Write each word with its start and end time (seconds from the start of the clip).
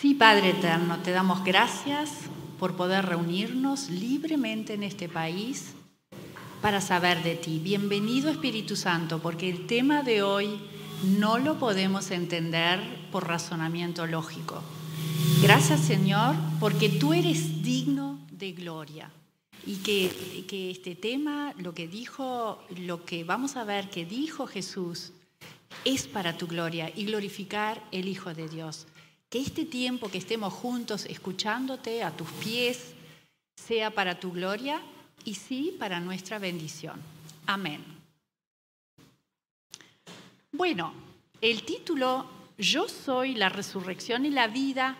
Sí, 0.00 0.14
Padre 0.14 0.52
Eterno, 0.52 0.96
te 1.00 1.10
damos 1.10 1.44
gracias 1.44 2.10
por 2.58 2.74
poder 2.74 3.04
reunirnos 3.04 3.90
libremente 3.90 4.72
en 4.72 4.82
este 4.82 5.10
país 5.10 5.74
para 6.62 6.80
saber 6.80 7.22
de 7.22 7.34
ti. 7.34 7.60
Bienvenido 7.62 8.30
Espíritu 8.30 8.76
Santo, 8.76 9.20
porque 9.20 9.50
el 9.50 9.66
tema 9.66 10.02
de 10.02 10.22
hoy 10.22 10.58
no 11.18 11.36
lo 11.36 11.58
podemos 11.58 12.12
entender 12.12 12.80
por 13.12 13.28
razonamiento 13.28 14.06
lógico. 14.06 14.62
Gracias 15.42 15.80
Señor, 15.80 16.34
porque 16.60 16.88
tú 16.88 17.12
eres 17.12 17.62
digno 17.62 18.18
de 18.30 18.52
gloria 18.52 19.10
y 19.66 19.76
que, 19.76 20.46
que, 20.48 20.70
este 20.70 20.94
tema, 20.94 21.52
lo 21.58 21.74
que 21.74 21.88
dijo, 21.88 22.64
lo 22.74 23.04
que 23.04 23.22
vamos 23.22 23.56
a 23.56 23.64
ver 23.64 23.90
que 23.90 24.06
dijo 24.06 24.46
Jesús, 24.46 25.12
es 25.84 26.06
para 26.06 26.38
tu 26.38 26.46
gloria 26.46 26.90
y 26.96 27.04
glorificar 27.04 27.86
el 27.92 28.08
Hijo 28.08 28.32
de 28.32 28.48
Dios. 28.48 28.86
Que 29.30 29.38
este 29.38 29.64
tiempo 29.64 30.10
que 30.10 30.18
estemos 30.18 30.52
juntos 30.52 31.06
escuchándote 31.06 32.02
a 32.02 32.10
tus 32.10 32.28
pies 32.32 32.94
sea 33.54 33.92
para 33.92 34.18
tu 34.18 34.32
gloria 34.32 34.82
y 35.24 35.34
sí 35.36 35.76
para 35.78 36.00
nuestra 36.00 36.40
bendición. 36.40 37.00
Amén. 37.46 37.80
Bueno, 40.50 40.92
el 41.40 41.62
título 41.62 42.26
Yo 42.58 42.88
soy 42.88 43.34
la 43.34 43.48
resurrección 43.48 44.26
y 44.26 44.30
la 44.30 44.48
vida 44.48 44.98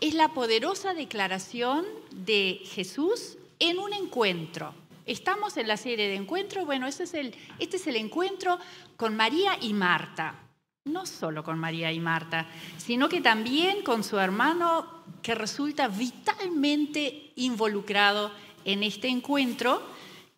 es 0.00 0.14
la 0.14 0.28
poderosa 0.28 0.94
declaración 0.94 1.84
de 2.12 2.62
Jesús 2.64 3.36
en 3.58 3.78
un 3.78 3.92
encuentro. 3.92 4.74
Estamos 5.04 5.58
en 5.58 5.68
la 5.68 5.76
serie 5.76 6.08
de 6.08 6.16
encuentros. 6.16 6.64
Bueno, 6.64 6.86
este 6.86 7.04
es 7.04 7.12
el, 7.12 7.34
este 7.58 7.76
es 7.76 7.86
el 7.86 7.96
encuentro 7.96 8.58
con 8.96 9.16
María 9.16 9.58
y 9.60 9.74
Marta. 9.74 10.45
No 10.86 11.04
solo 11.04 11.42
con 11.42 11.58
María 11.58 11.90
y 11.92 11.98
Marta, 11.98 12.46
sino 12.78 13.08
que 13.08 13.20
también 13.20 13.82
con 13.82 14.04
su 14.04 14.18
hermano 14.18 14.86
que 15.20 15.34
resulta 15.34 15.88
vitalmente 15.88 17.32
involucrado 17.34 18.30
en 18.64 18.84
este 18.84 19.08
encuentro, 19.08 19.82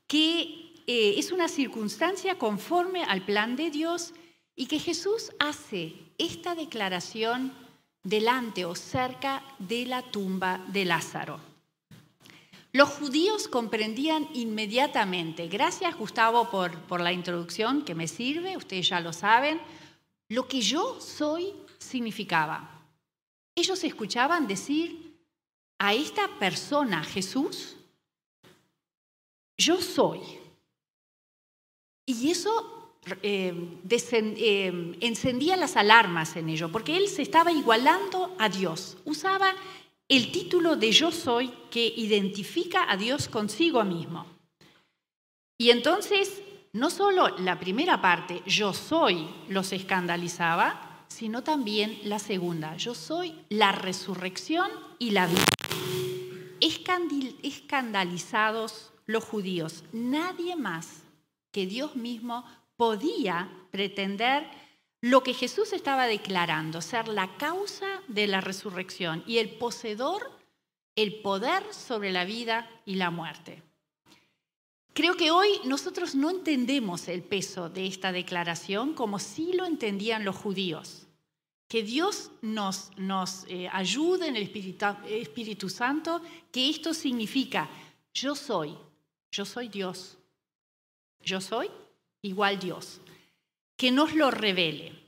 que 0.07 0.73
eh, 0.87 1.15
es 1.19 1.33
una 1.33 1.49
circunstancia 1.49 2.39
conforme 2.39 3.05
al 3.05 3.27
plan 3.27 3.57
de 3.57 3.71
Dios 3.71 4.15
y 4.57 4.67
que 4.67 4.79
Jesús 4.79 5.33
hace 5.39 5.93
esta 6.17 6.55
declaración 6.55 7.53
delante 8.03 8.65
o 8.65 8.75
cerca 8.75 9.43
de 9.59 9.85
la 9.85 10.01
tumba 10.01 10.65
de 10.69 10.87
Lázaro. 10.87 11.41
Los 12.73 12.89
judíos 12.89 13.49
comprendían 13.49 14.29
inmediatamente, 14.33 15.49
gracias 15.49 15.95
Gustavo 15.95 16.49
por, 16.49 16.79
por 16.83 17.03
la 17.03 17.13
introducción 17.13 17.83
que 17.83 17.95
me 17.95 18.09
sirve, 18.09 18.57
ustedes 18.57 18.89
ya 18.89 19.01
lo 19.01 19.13
saben, 19.13 19.61
lo 20.29 20.47
que 20.47 20.61
yo 20.61 21.01
soy 21.01 21.55
significaba. 21.79 22.83
Ellos 23.55 23.83
escuchaban 23.83 24.47
decir 24.47 25.17
a 25.79 25.95
esta 25.95 26.29
persona, 26.39 27.03
Jesús, 27.03 27.77
yo 29.57 29.81
soy. 29.81 30.21
Y 32.07 32.31
eso 32.31 32.95
eh, 33.23 33.55
eh, 33.83 34.97
encendía 35.01 35.57
las 35.57 35.77
alarmas 35.77 36.37
en 36.37 36.49
ello, 36.49 36.71
porque 36.71 36.97
él 36.97 37.09
se 37.09 37.23
estaba 37.23 37.53
igualando 37.53 38.35
a 38.39 38.49
Dios. 38.49 38.97
Usaba 39.05 39.55
el 40.09 40.33
título 40.33 40.77
de 40.77 40.91
yo 40.93 41.11
soy 41.13 41.53
que 41.71 41.87
identifica 41.87 42.91
a 42.91 42.97
Dios 42.97 43.29
consigo 43.29 43.85
mismo. 43.85 44.27
Y 45.59 45.71
entonces, 45.71 46.41
no 46.73 46.91
solo 46.91 47.29
la 47.39 47.59
primera 47.59 48.01
parte, 48.01 48.43
yo 48.47 48.73
soy, 48.73 49.29
los 49.49 49.73
escandalizaba, 49.73 51.05
sino 51.09 51.43
también 51.43 51.99
la 52.05 52.19
segunda, 52.19 52.77
yo 52.77 52.95
soy 52.95 53.35
la 53.49 53.73
resurrección 53.73 54.71
y 54.99 55.11
la 55.11 55.27
vida. 55.27 55.45
Escandalizados 56.61 58.93
los 59.07 59.25
judíos, 59.25 59.85
nadie 59.93 60.57
más 60.57 61.03
que 61.51 61.67
Dios 61.67 61.97
mismo 61.97 62.45
podía 62.77 63.51
pretender 63.71 64.49
lo 65.01 65.23
que 65.23 65.35
Jesús 65.35 65.73
estaba 65.73 66.07
declarando, 66.07 66.83
ser 66.83 67.09
la 67.09 67.37
causa 67.37 67.87
de 68.09 68.27
la 68.27 68.41
resurrección 68.41 69.23
y 69.27 69.39
el 69.39 69.51
poseedor, 69.51 70.31
el 70.97 71.21
poder 71.21 71.63
sobre 71.73 72.13
la 72.13 72.25
vida 72.25 72.69
y 72.85 72.97
la 72.97 73.11
muerte. 73.11 73.63
Creo 74.99 75.17
que 75.17 75.31
hoy 75.31 75.61
nosotros 75.65 76.17
no 76.17 76.29
entendemos 76.29 77.07
el 77.07 77.23
peso 77.23 77.71
de 77.71 77.87
esta 77.87 78.11
declaración 78.11 78.95
como 78.95 79.21
sí 79.21 79.53
lo 79.53 79.65
entendían 79.65 80.25
los 80.25 80.35
judíos. 80.35 81.07
Que 81.69 81.85
Dios 81.85 82.33
nos, 82.43 82.91
nos 82.97 83.45
eh, 83.47 83.69
ayude 83.73 84.27
en 84.27 84.35
el 84.35 84.43
Espíritu, 84.43 85.69
Santo, 85.69 86.21
que 86.51 86.69
esto 86.69 86.93
significa, 86.95 87.69
yo 88.13 88.35
soy, 88.35 88.77
yo 89.31 89.45
soy 89.45 89.69
Dios, 89.69 90.19
yo 91.21 91.41
soy 91.41 91.71
igual 92.23 92.59
Dios 92.59 93.01
que 93.77 93.93
nos 93.93 94.17
lo 94.17 94.33
revele. 94.33 95.01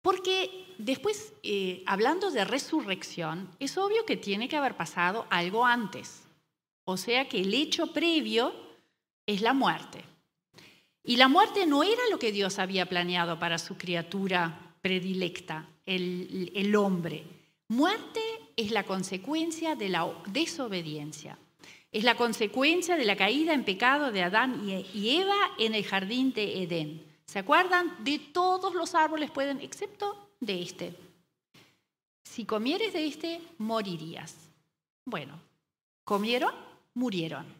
Porque 0.00 0.64
después, 0.78 1.34
eh, 1.42 1.82
hablando 1.84 2.30
de 2.30 2.46
resurrección, 2.46 3.50
es 3.58 3.76
obvio 3.76 4.06
que 4.06 4.16
tiene 4.16 4.48
que 4.48 4.56
haber 4.56 4.78
pasado 4.78 5.26
algo 5.28 5.66
antes. 5.66 6.22
O 6.84 6.96
sea 6.96 7.28
que 7.28 7.42
el 7.42 7.52
hecho 7.52 7.92
previo 7.92 8.69
es 9.26 9.40
la 9.42 9.52
muerte. 9.52 10.04
Y 11.02 11.16
la 11.16 11.28
muerte 11.28 11.66
no 11.66 11.82
era 11.82 12.02
lo 12.10 12.18
que 12.18 12.32
Dios 12.32 12.58
había 12.58 12.86
planeado 12.86 13.38
para 13.38 13.58
su 13.58 13.76
criatura 13.76 14.76
predilecta, 14.82 15.68
el, 15.86 16.74
hombre. 16.76 17.24
Muerte 17.68 18.20
es 18.56 18.70
la 18.70 18.84
consecuencia 18.84 19.74
de 19.76 19.88
la 19.88 20.12
desobediencia. 20.26 21.38
Es 21.92 22.04
la 22.04 22.16
consecuencia 22.16 22.96
de 22.96 23.04
la 23.04 23.16
caída 23.16 23.52
en 23.52 23.64
pecado 23.64 24.12
de 24.12 24.22
Adán 24.22 24.62
y 24.94 25.16
Eva 25.16 25.36
en 25.58 25.74
el 25.74 25.84
jardín 25.84 26.32
de 26.32 26.62
Edén. 26.62 27.04
¿Se 27.26 27.38
acuerdan? 27.38 28.02
De 28.04 28.18
todos 28.18 28.74
los 28.74 28.94
árboles 28.94 29.30
pueden, 29.30 29.60
excepto 29.60 30.30
de 30.40 30.62
este. 30.62 30.96
Si 32.24 32.44
comieres 32.44 32.92
de 32.92 33.06
este, 33.06 33.40
morirías. 33.58 34.36
Bueno, 35.04 35.40
comieron, 36.04 36.54
murieron. 36.94 37.59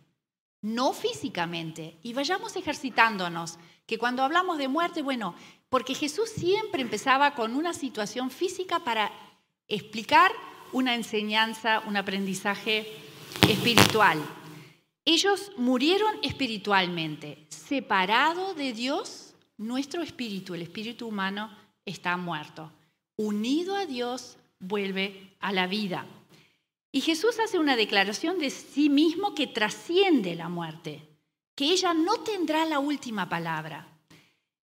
No 0.62 0.93
físicamente. 0.93 1.98
Y 2.03 2.12
vayamos 2.12 2.56
ejercitándonos, 2.56 3.59
que 3.87 3.98
cuando 3.98 4.22
hablamos 4.22 4.59
de 4.59 4.69
muerte, 4.69 5.03
bueno, 5.03 5.34
porque 5.69 5.94
Jesús 5.94 6.31
siempre 6.31 6.82
empezaba 6.82 7.34
con 7.34 7.54
una 7.56 7.72
situación 7.72 8.31
física 8.31 8.81
para 8.81 9.10
explicar 9.66 10.32
una 10.72 10.94
enseñanza, 10.94 11.81
un 11.87 11.97
aprendizaje 11.97 12.87
espiritual. 13.49 14.22
Ellos 15.04 15.50
murieron 15.56 16.12
espiritualmente, 16.22 17.47
separado 17.49 18.54
de 18.54 18.72
Dios 18.72 19.34
nuestro 19.56 20.03
espíritu, 20.03 20.54
el 20.54 20.62
espíritu 20.62 21.06
humano, 21.06 21.50
está 21.84 22.16
muerto. 22.16 22.72
Unido 23.16 23.76
a 23.76 23.87
Dios, 23.87 24.38
vuelve 24.59 25.37
a 25.41 25.53
la 25.53 25.66
vida. 25.66 26.06
Y 26.93 27.01
Jesús 27.03 27.39
hace 27.39 27.59
una 27.59 27.77
declaración 27.77 28.39
de 28.39 28.51
sí 28.51 28.89
mismo 28.89 29.34
que 29.34 29.47
trasciende 29.47 30.34
la 30.34 30.49
muerte, 30.49 31.09
que 31.55 31.67
ella 31.67 31.95
no 31.95 32.17
tendrá 32.21 32.65
la 32.65 32.78
última 32.81 33.28
palabra 33.28 33.87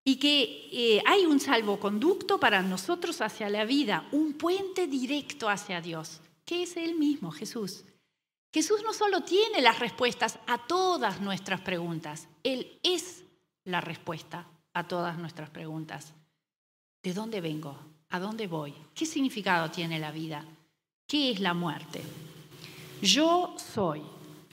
y 0.03 0.17
que 0.17 0.69
eh, 0.71 1.03
hay 1.05 1.25
un 1.25 1.39
salvoconducto 1.39 2.39
para 2.39 2.61
nosotros 2.61 3.21
hacia 3.21 3.49
la 3.49 3.65
vida, 3.65 4.07
un 4.11 4.33
puente 4.33 4.87
directo 4.87 5.49
hacia 5.49 5.81
Dios, 5.81 6.21
que 6.45 6.63
es 6.63 6.77
Él 6.77 6.95
mismo, 6.95 7.31
Jesús. 7.31 7.83
Jesús 8.53 8.81
no 8.83 8.93
solo 8.93 9.21
tiene 9.21 9.61
las 9.61 9.79
respuestas 9.79 10.39
a 10.47 10.65
todas 10.65 11.19
nuestras 11.19 11.61
preguntas, 11.61 12.27
Él 12.43 12.79
es 12.83 13.23
la 13.65 13.81
respuesta 13.81 14.47
a 14.73 14.87
todas 14.87 15.17
nuestras 15.17 15.49
preguntas. 15.49 16.13
¿De 17.03 17.13
dónde 17.13 17.41
vengo? 17.41 17.77
¿A 18.09 18.19
dónde 18.19 18.47
voy? 18.47 18.73
¿Qué 18.95 19.05
significado 19.05 19.69
tiene 19.71 19.99
la 19.99 20.11
vida? 20.11 20.45
¿Qué 21.07 21.31
es 21.31 21.39
la 21.39 21.53
muerte? 21.53 22.01
Yo 23.01 23.55
soy. 23.73 24.01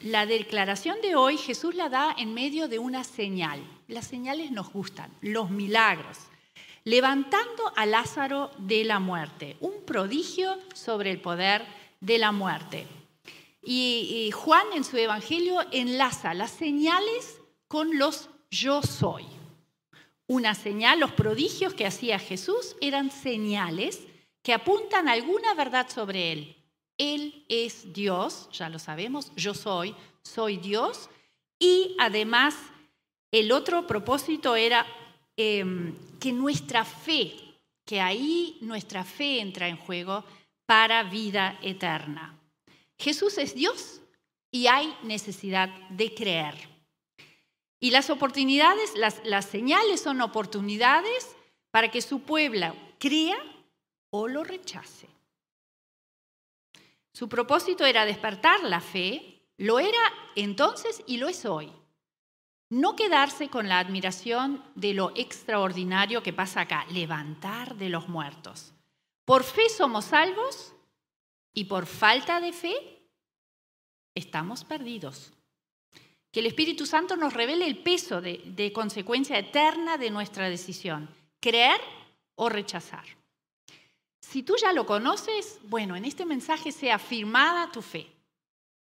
La 0.02 0.24
declaración 0.24 1.00
de 1.02 1.16
hoy 1.16 1.36
Jesús 1.36 1.74
la 1.74 1.88
da 1.88 2.14
en 2.16 2.32
medio 2.32 2.68
de 2.68 2.78
una 2.78 3.02
señal. 3.02 3.60
Las 3.88 4.06
señales 4.06 4.52
nos 4.52 4.72
gustan, 4.72 5.10
los 5.20 5.50
milagros. 5.50 6.16
Levantando 6.84 7.72
a 7.74 7.86
Lázaro 7.86 8.52
de 8.58 8.84
la 8.84 9.00
muerte, 9.00 9.56
un 9.58 9.84
prodigio 9.84 10.56
sobre 10.74 11.10
el 11.10 11.20
poder 11.20 11.66
de 12.00 12.18
la 12.18 12.30
muerte. 12.30 12.86
Y, 13.62 14.30
Juan 14.32 14.66
en 14.74 14.84
su 14.84 14.96
Evangelio 14.96 15.58
enlaza 15.72 16.34
las 16.34 16.52
señales 16.52 17.40
con 17.66 17.98
los 17.98 18.28
yo 18.50 18.82
soy 18.82 19.24
una 20.26 20.54
señal, 20.54 21.00
los 21.00 21.12
prodigios 21.12 21.74
que 21.74 21.86
hacía 21.86 22.18
Jesús 22.18 22.76
eran 22.80 23.10
señales 23.10 24.00
que 24.44 24.52
apuntan 24.52 25.08
alguna 25.08 25.54
verdad 25.54 25.88
sobre 25.88 26.30
Él. 26.30 26.56
Él 26.98 27.44
es 27.48 27.92
Dios, 27.94 28.48
ya 28.52 28.68
lo 28.68 28.78
sabemos, 28.78 29.32
yo 29.34 29.54
soy, 29.54 29.96
soy 30.22 30.58
Dios. 30.58 31.08
Y 31.58 31.96
además, 31.98 32.54
el 33.32 33.50
otro 33.50 33.86
propósito 33.86 34.54
era 34.54 34.86
em, 35.36 35.96
que 36.20 36.30
nuestra 36.30 36.84
fe, 36.84 37.34
que 37.86 38.02
ahí 38.02 38.58
nuestra 38.60 39.02
fe 39.02 39.40
entra 39.40 39.66
en 39.66 39.78
juego, 39.78 40.24
para 40.66 41.02
vida 41.04 41.58
eterna. 41.62 42.38
Jesús 42.98 43.38
es 43.38 43.54
Dios 43.54 44.02
y 44.50 44.66
hay 44.66 44.94
necesidad 45.02 45.70
de 45.88 46.14
creer. 46.14 46.54
Y 47.80 47.90
las 47.90 48.10
oportunidades, 48.10 48.94
las, 48.94 49.20
las 49.24 49.46
señales 49.46 50.02
son 50.02 50.20
oportunidades 50.20 51.34
para 51.70 51.90
que 51.90 52.02
su 52.02 52.20
pueblo 52.20 52.74
crea 52.98 53.36
o 54.16 54.28
lo 54.28 54.44
rechace. 54.44 55.08
Su 57.12 57.28
propósito 57.28 57.84
era 57.84 58.06
despertar 58.06 58.62
la 58.62 58.80
fe, 58.80 59.42
lo 59.56 59.80
era 59.80 59.98
entonces 60.36 61.02
y 61.08 61.16
lo 61.16 61.26
es 61.26 61.44
hoy. 61.44 61.72
No 62.70 62.94
quedarse 62.94 63.48
con 63.48 63.68
la 63.68 63.80
admiración 63.80 64.64
de 64.76 64.94
lo 64.94 65.10
extraordinario 65.16 66.22
que 66.22 66.32
pasa 66.32 66.60
acá, 66.60 66.86
levantar 66.92 67.74
de 67.74 67.88
los 67.88 68.08
muertos. 68.08 68.72
Por 69.24 69.42
fe 69.42 69.68
somos 69.68 70.04
salvos 70.04 70.72
y 71.52 71.64
por 71.64 71.86
falta 71.86 72.40
de 72.40 72.52
fe 72.52 73.02
estamos 74.14 74.62
perdidos. 74.62 75.32
Que 76.30 76.38
el 76.38 76.46
Espíritu 76.46 76.86
Santo 76.86 77.16
nos 77.16 77.32
revele 77.32 77.66
el 77.66 77.82
peso 77.82 78.20
de, 78.20 78.42
de 78.46 78.72
consecuencia 78.72 79.36
eterna 79.38 79.98
de 79.98 80.10
nuestra 80.10 80.48
decisión, 80.48 81.12
creer 81.40 81.80
o 82.36 82.48
rechazar. 82.48 83.23
Si 84.34 84.42
tú 84.42 84.56
ya 84.60 84.72
lo 84.72 84.84
conoces, 84.84 85.60
bueno, 85.62 85.94
en 85.94 86.04
este 86.04 86.26
mensaje 86.26 86.72
sea 86.72 86.96
afirmada 86.96 87.70
tu 87.70 87.80
fe. 87.80 88.10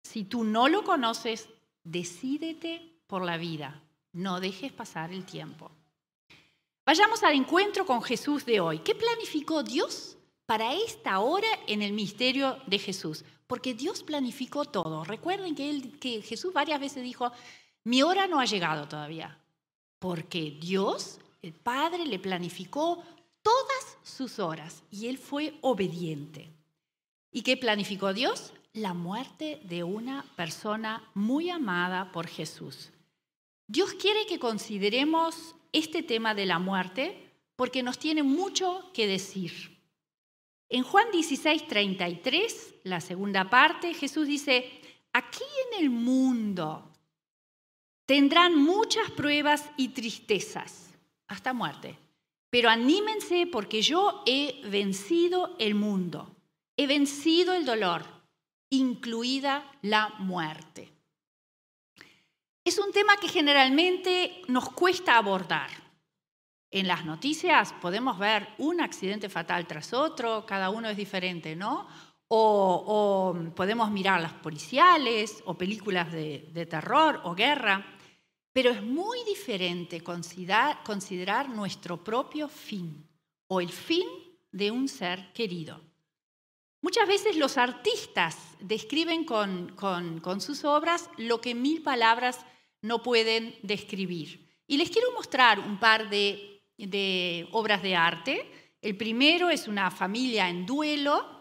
Si 0.04 0.26
tú 0.26 0.44
no 0.44 0.68
lo 0.68 0.84
conoces, 0.84 1.48
decídete 1.82 3.00
por 3.08 3.24
la 3.24 3.38
vida. 3.38 3.82
No 4.12 4.42
dejes 4.42 4.74
pasar 4.74 5.14
el 5.14 5.24
tiempo. 5.24 5.72
Vayamos 6.86 7.24
al 7.24 7.36
encuentro 7.36 7.86
con 7.86 8.02
Jesús 8.02 8.46
de 8.46 8.60
hoy. 8.60 8.80
¿Qué 8.80 8.96
planificó 8.96 9.64
Dios 9.64 10.18
para 10.46 10.74
esta 10.74 11.22
hora 11.22 11.48
en 11.68 11.84
el 11.84 11.94
misterio 11.94 12.58
de 12.68 12.78
Jesús? 12.78 13.24
Porque 13.48 13.74
Dios 13.74 14.04
planificó 14.04 14.66
todo. 14.66 15.06
Recuerden 15.06 15.56
que, 15.56 15.98
que 16.02 16.22
Jesús 16.22 16.52
varias 16.52 16.82
veces 16.82 17.02
dijo, 17.02 17.32
mi 17.86 18.04
hora 18.04 18.28
no 18.28 18.42
ha 18.42 18.46
llegado 18.46 18.90
todavía. 18.90 19.40
Porque 20.00 20.58
Dios, 20.60 21.22
el 21.42 21.54
Padre, 21.54 22.06
le 22.06 22.20
planificó 22.20 23.02
todas 23.42 23.98
sus 24.04 24.40
horas 24.40 24.84
y 24.92 25.08
él 25.08 25.18
fue 25.18 25.58
obediente. 25.62 26.52
¿Y 27.32 27.42
qué 27.44 27.58
planificó 27.58 28.14
Dios? 28.14 28.54
La 28.74 28.94
muerte 28.94 29.62
de 29.64 29.84
una 29.84 30.26
persona 30.36 31.10
muy 31.14 31.50
amada 31.50 32.12
por 32.12 32.28
Jesús. 32.28 32.92
Dios 33.68 33.94
quiere 33.94 34.26
que 34.26 34.40
consideremos 34.40 35.56
este 35.72 36.02
tema 36.02 36.34
de 36.34 36.46
la 36.46 36.60
muerte 36.60 37.32
porque 37.56 37.84
nos 37.84 38.00
tiene 38.00 38.24
mucho 38.24 38.90
que 38.94 39.06
decir. 39.06 39.78
En 40.70 40.84
Juan 40.84 41.12
16, 41.12 41.68
33, 41.68 42.76
la 42.84 43.02
segunda 43.02 43.50
parte, 43.50 43.94
Jesús 43.94 44.28
dice, 44.28 44.72
aquí 45.14 45.44
en 45.72 45.84
el 45.84 45.90
mundo 45.90 46.92
tendrán 48.06 48.56
muchas 48.56 49.12
pruebas 49.12 49.70
y 49.78 49.90
tristezas, 49.90 50.90
hasta 51.28 51.54
muerte. 51.54 51.98
Pero 52.50 52.70
anímense 52.70 53.48
porque 53.48 53.82
yo 53.82 54.24
he 54.26 54.62
vencido 54.70 55.56
el 55.60 55.76
mundo, 55.76 56.36
he 56.78 56.88
vencido 56.88 57.54
el 57.54 57.66
dolor, 57.66 58.04
incluida 58.70 59.72
la 59.82 60.10
muerte. 60.20 60.92
Es 62.64 62.78
un 62.78 62.92
tema 62.92 63.18
que 63.18 63.28
generalmente 63.28 64.42
nos 64.48 64.70
cuesta 64.70 65.18
abordar. 65.18 65.70
En 66.72 66.88
las 66.88 67.04
noticias 67.04 67.74
podemos 67.82 68.20
ver 68.20 68.48
un 68.60 68.80
accidente 68.80 69.28
fatal 69.28 69.66
tras 69.66 69.92
otro, 69.92 70.46
cada 70.46 70.70
uno 70.70 70.88
es 70.88 70.98
diferente, 70.98 71.56
¿no? 71.56 71.88
O, 72.28 73.36
podemos 73.56 73.90
mirar 73.90 74.22
las 74.22 74.34
policiales 74.34 75.42
o 75.46 75.58
películas 75.58 76.12
de, 76.12 76.68
terror 76.70 77.22
o 77.24 77.34
guerra. 77.34 77.84
Pero 78.54 78.72
es 78.72 78.82
muy 78.82 79.24
diferente 79.26 80.02
considerar, 80.02 81.50
nuestro 81.50 82.04
propio 82.04 82.48
fin 82.48 83.08
o 83.48 83.62
el 83.62 83.70
fin 83.70 84.08
de 84.52 84.72
un 84.72 84.88
ser 84.88 85.32
querido. 85.34 85.82
Muchas 86.82 87.08
veces 87.08 87.36
los 87.36 87.58
artistas 87.58 88.38
describen 88.60 89.26
con, 89.26 90.42
sus 90.42 90.64
obras 90.64 91.10
lo 91.18 91.42
que 91.42 91.54
mil 91.54 91.84
palabras 91.84 92.40
no 92.82 93.04
pueden 93.04 93.56
describir. 93.64 94.48
Y 94.66 94.78
les 94.78 94.90
quiero 94.90 95.12
mostrar 95.12 95.60
un 95.60 95.80
par 95.80 96.10
de, 96.10 97.48
obras 97.52 97.84
de 97.84 97.96
arte. 97.96 98.76
El 98.82 98.96
primero 98.96 99.50
es 99.50 99.68
una 99.68 99.92
familia 99.92 100.50
en 100.50 100.66
duelo 100.66 101.39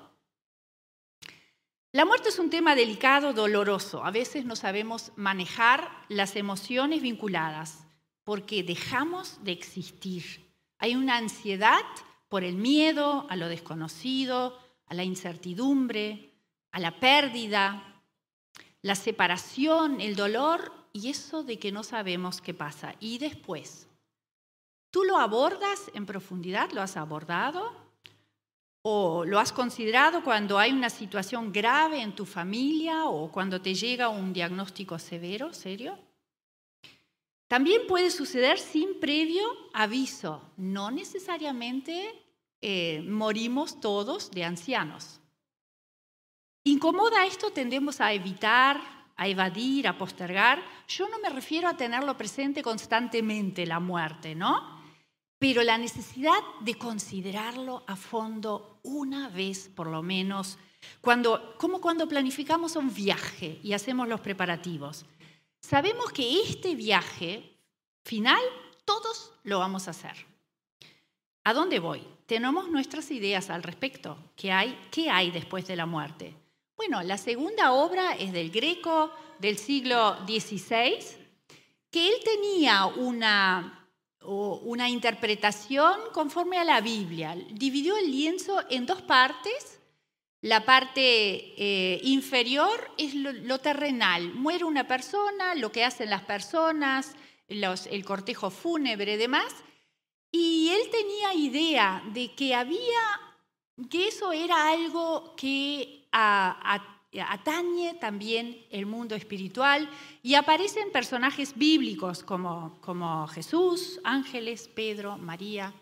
la 1.92 2.04
muerte 2.04 2.28
es 2.28 2.38
un 2.38 2.50
tema 2.50 2.74
delicado, 2.74 3.32
doloroso. 3.32 4.04
A 4.04 4.10
veces 4.10 4.44
no 4.44 4.56
sabemos 4.56 5.12
manejar 5.16 5.90
las 6.08 6.36
emociones 6.36 7.00
vinculadas 7.00 7.84
porque 8.24 8.62
dejamos 8.62 9.42
de 9.42 9.52
existir. 9.52 10.52
Hay 10.78 10.94
una 10.94 11.16
ansiedad 11.16 11.80
por 12.28 12.44
el 12.44 12.56
miedo 12.56 13.26
a 13.30 13.36
lo 13.36 13.48
desconocido, 13.48 14.58
a 14.84 14.94
la 14.94 15.02
incertidumbre, 15.02 16.34
a 16.72 16.78
la 16.78 17.00
pérdida, 17.00 18.02
la 18.82 18.94
separación, 18.94 20.02
el 20.02 20.14
dolor 20.14 20.72
y 20.92 21.08
eso 21.08 21.42
de 21.42 21.58
que 21.58 21.72
no 21.72 21.82
sabemos 21.84 22.42
qué 22.42 22.52
pasa. 22.52 22.96
Y 23.00 23.16
después, 23.16 23.88
¿tú 24.90 25.04
lo 25.04 25.16
abordas 25.16 25.90
en 25.94 26.04
profundidad? 26.04 26.70
¿Lo 26.72 26.82
has 26.82 26.98
abordado? 26.98 27.87
¿O 28.90 29.22
lo 29.26 29.38
has 29.38 29.52
considerado 29.52 30.24
cuando 30.24 30.58
hay 30.58 30.72
una 30.72 30.88
situación 30.88 31.52
grave 31.52 32.00
en 32.00 32.14
tu 32.14 32.24
familia 32.24 33.04
o 33.04 33.30
cuando 33.30 33.60
te 33.60 33.74
llega 33.74 34.08
un 34.08 34.32
diagnóstico 34.32 34.98
severo, 34.98 35.52
serio? 35.52 35.98
También 37.48 37.82
puede 37.86 38.10
suceder 38.10 38.58
sin 38.58 38.98
previo 38.98 39.46
aviso. 39.74 40.40
No 40.56 40.90
necesariamente 40.90 41.92
eh, 42.62 43.04
morimos 43.06 43.78
todos 43.78 44.30
de 44.30 44.44
ancianos. 44.44 45.20
Incomoda 46.64 47.26
esto, 47.26 47.50
tendemos 47.50 48.00
a 48.00 48.14
evitar, 48.14 48.80
a 49.18 49.28
evadir, 49.28 49.86
a 49.86 49.98
postergar. 49.98 50.62
Yo 50.88 51.10
no 51.10 51.18
me 51.18 51.28
refiero 51.28 51.68
a 51.68 51.76
tenerlo 51.76 52.16
presente 52.16 52.62
constantemente, 52.62 53.66
la 53.66 53.80
muerte, 53.80 54.34
¿no? 54.34 54.77
Pero 55.38 55.62
la 55.62 55.78
necesidad 55.78 56.40
de 56.60 56.74
considerarlo 56.74 57.84
a 57.86 57.96
fondo 57.96 58.80
una 58.82 59.28
vez 59.28 59.68
por 59.68 59.86
lo 59.86 60.02
menos, 60.02 60.58
cuando, 61.00 61.54
como 61.58 61.80
cuando 61.80 62.08
planificamos 62.08 62.76
un 62.76 62.92
viaje 62.92 63.60
y 63.62 63.72
hacemos 63.72 64.08
los 64.08 64.20
preparativos. 64.20 65.06
Sabemos 65.60 66.12
que 66.12 66.42
este 66.42 66.74
viaje 66.74 67.56
final 68.04 68.40
todos 68.84 69.32
lo 69.44 69.58
vamos 69.58 69.86
a 69.86 69.92
hacer. 69.92 70.14
¿A 71.44 71.54
dónde 71.54 71.78
voy? 71.78 72.06
Tenemos 72.26 72.68
nuestras 72.68 73.10
ideas 73.10 73.48
al 73.50 73.62
respecto. 73.62 74.18
¿Qué 74.36 74.52
hay, 74.52 74.78
qué 74.90 75.10
hay 75.10 75.30
después 75.30 75.66
de 75.66 75.76
la 75.76 75.86
muerte? 75.86 76.34
Bueno, 76.76 77.02
la 77.02 77.18
segunda 77.18 77.72
obra 77.72 78.12
es 78.12 78.32
del 78.32 78.50
Greco 78.50 79.10
del 79.38 79.58
siglo 79.58 80.16
XVI, 80.26 80.98
que 81.90 82.08
él 82.08 82.14
tenía 82.24 82.86
una 82.86 83.77
una 84.28 84.88
interpretación 84.88 85.98
conforme 86.12 86.58
a 86.58 86.64
la 86.64 86.80
Biblia. 86.80 87.36
Dividió 87.50 87.96
el 87.96 88.10
lienzo 88.10 88.62
en 88.68 88.86
dos 88.86 89.02
partes. 89.02 89.80
La 90.40 90.64
parte 90.64 91.00
eh, 91.56 92.00
inferior 92.04 92.90
es 92.96 93.14
lo, 93.14 93.58
terrenal. 93.58 94.34
Muere 94.34 94.64
una 94.64 94.86
persona, 94.86 95.54
lo 95.54 95.72
que 95.72 95.84
hacen 95.84 96.10
las 96.10 96.22
personas, 96.22 97.14
el 97.48 98.04
cortejo 98.04 98.50
fúnebre 98.50 99.16
demás. 99.16 99.52
Y 100.30 100.70
él 100.70 100.90
tenía 100.90 101.34
idea 101.34 102.02
de 102.12 102.34
que 102.34 102.54
había, 102.54 103.00
que 103.90 104.08
eso 104.08 104.32
era 104.32 104.68
algo 104.68 105.34
que 105.36 106.06
a 106.12 106.97
atañe 107.26 107.94
también 107.94 108.66
el 108.70 108.86
mundo 108.86 109.14
espiritual 109.14 109.88
y 110.22 110.34
aparecen 110.34 110.92
personajes 110.92 111.56
bíblicos 111.56 112.22
como, 112.22 112.78
como 112.80 113.26
Jesús, 113.28 114.00
ángeles, 114.04 114.68
Pedro, 114.68 115.16
María. 115.16 115.72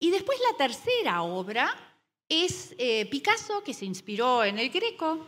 Y 0.00 0.10
después 0.10 0.38
la 0.50 0.56
tercera 0.56 1.22
obra 1.22 1.74
es 2.28 2.74
eh, 2.78 3.06
Picasso, 3.06 3.62
que 3.64 3.74
se 3.74 3.84
inspiró 3.84 4.44
en 4.44 4.58
el 4.58 4.70
Greco, 4.70 5.26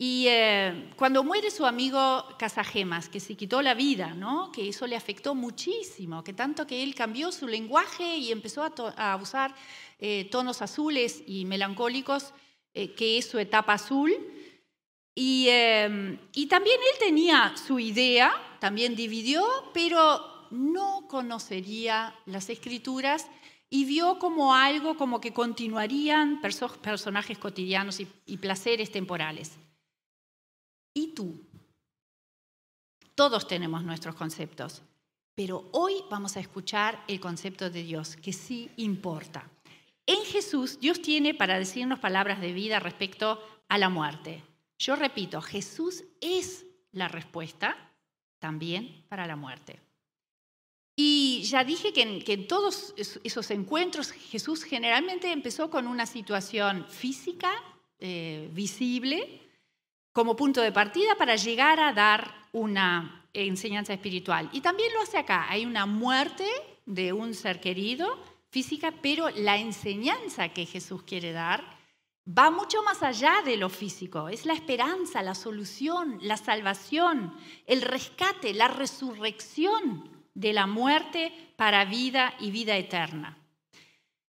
y 0.00 0.26
eh, 0.28 0.92
cuando 0.94 1.24
muere 1.24 1.50
su 1.50 1.66
amigo 1.66 2.24
Casagemas, 2.38 3.08
que 3.08 3.18
se 3.18 3.34
quitó 3.34 3.62
la 3.62 3.74
vida, 3.74 4.14
¿no? 4.14 4.52
que 4.52 4.68
eso 4.68 4.86
le 4.86 4.94
afectó 4.94 5.34
muchísimo, 5.34 6.22
que 6.22 6.32
tanto 6.32 6.68
que 6.68 6.84
él 6.84 6.94
cambió 6.94 7.32
su 7.32 7.48
lenguaje 7.48 8.16
y 8.16 8.30
empezó 8.30 8.62
a, 8.62 9.16
usar 9.16 9.56
eh, 9.98 10.28
tonos 10.30 10.62
azules 10.62 11.24
y 11.26 11.44
melancólicos, 11.46 12.32
que 12.72 13.18
es 13.18 13.26
su 13.26 13.40
etapa 13.40 13.72
azul, 13.72 14.14
Em, 15.20 16.16
y, 16.32 16.46
también 16.46 16.76
él 16.92 16.98
tenía 17.00 17.56
su 17.56 17.80
idea, 17.80 18.30
también 18.60 18.94
dividió, 18.94 19.44
pero 19.74 20.46
no 20.52 21.08
conocería 21.08 22.14
las 22.26 22.48
escrituras 22.50 23.26
y 23.68 23.84
vio 23.84 24.20
como 24.20 24.54
algo 24.54 24.96
como 24.96 25.20
que 25.20 25.32
continuarían 25.32 26.40
personajes 26.40 27.36
cotidianos 27.36 27.98
y 28.00 28.36
placeres 28.36 28.92
temporales. 28.92 29.56
¿Y 30.94 31.08
tú? 31.14 31.40
Todos 33.16 33.48
tenemos 33.48 33.82
nuestros 33.82 34.14
conceptos, 34.14 34.82
pero 35.34 35.68
hoy 35.72 35.94
vamos 36.08 36.36
a 36.36 36.40
escuchar 36.40 37.02
el 37.08 37.18
concepto 37.18 37.70
de 37.70 37.82
Dios, 37.82 38.14
que 38.14 38.32
sí 38.32 38.70
importa. 38.76 39.50
En 40.06 40.24
Jesús, 40.24 40.78
Dios 40.78 41.02
tiene 41.02 41.34
para 41.34 41.58
decirnos 41.58 41.98
palabras 41.98 42.40
de 42.40 42.52
vida 42.52 42.78
respecto 42.78 43.42
a 43.68 43.78
la 43.78 43.88
muerte. 43.88 44.44
Yo 44.78 44.96
repito, 44.96 45.42
Jesús 45.42 46.04
es 46.20 46.64
la 46.92 47.08
respuesta 47.08 47.76
también 48.38 49.04
para 49.08 49.26
la 49.26 49.36
muerte. 49.36 49.80
Y 50.96 51.42
ya 51.44 51.62
dije 51.62 51.92
que 51.92 52.02
en, 52.02 52.48
todos 52.48 52.92
esos 52.96 53.50
encuentros 53.50 54.10
Jesús 54.10 54.64
generalmente 54.64 55.30
empezó 55.30 55.70
con 55.70 55.86
una 55.86 56.06
situación 56.06 56.86
física, 56.88 57.52
eh, 58.00 58.48
visible, 58.52 59.40
como 60.12 60.34
punto 60.34 60.60
de 60.60 60.72
partida 60.72 61.14
para 61.16 61.36
llegar 61.36 61.78
a 61.78 61.92
dar 61.92 62.34
una 62.52 63.28
enseñanza 63.32 63.92
espiritual. 63.92 64.48
Y 64.52 64.60
también 64.60 64.92
lo 64.92 65.02
hace 65.02 65.18
acá. 65.18 65.46
Hay 65.48 65.66
una 65.66 65.86
muerte 65.86 66.44
de 66.84 67.12
un 67.12 67.34
ser 67.34 67.60
querido 67.60 68.20
física, 68.50 68.92
pero 69.00 69.30
la 69.30 69.56
enseñanza 69.56 70.48
que 70.48 70.66
Jesús 70.66 71.04
quiere 71.04 71.30
dar 71.30 71.77
va 72.28 72.50
mucho 72.50 72.82
más 72.82 73.02
allá 73.02 73.42
de 73.44 73.56
lo 73.56 73.68
físico. 73.68 74.28
Es 74.28 74.44
la 74.44 74.52
esperanza, 74.52 75.22
la 75.22 75.34
solución, 75.34 76.18
la 76.20 76.36
salvación, 76.36 77.34
el 77.66 77.82
rescate, 77.82 78.52
la 78.52 78.68
resurrección 78.68 80.10
de 80.34 80.52
la 80.52 80.66
muerte 80.66 81.32
para 81.56 81.84
vida 81.84 82.34
y 82.38 82.50
vida 82.50 82.76
eterna. 82.76 83.38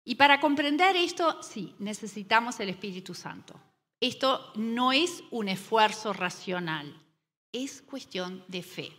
Y 0.04 0.16
para 0.16 0.40
comprender 0.40 0.96
esto, 0.96 1.42
sí, 1.42 1.76
necesitamos 1.80 2.60
el 2.60 2.70
Espíritu 2.70 3.14
Santo. 3.14 3.60
Esto 4.02 4.52
no 4.56 4.92
es 4.92 5.24
un 5.32 5.48
esfuerzo 5.48 6.12
racional, 6.12 7.02
es 7.54 7.82
cuestión 7.82 8.44
de 8.50 8.64
fe. 8.64 8.92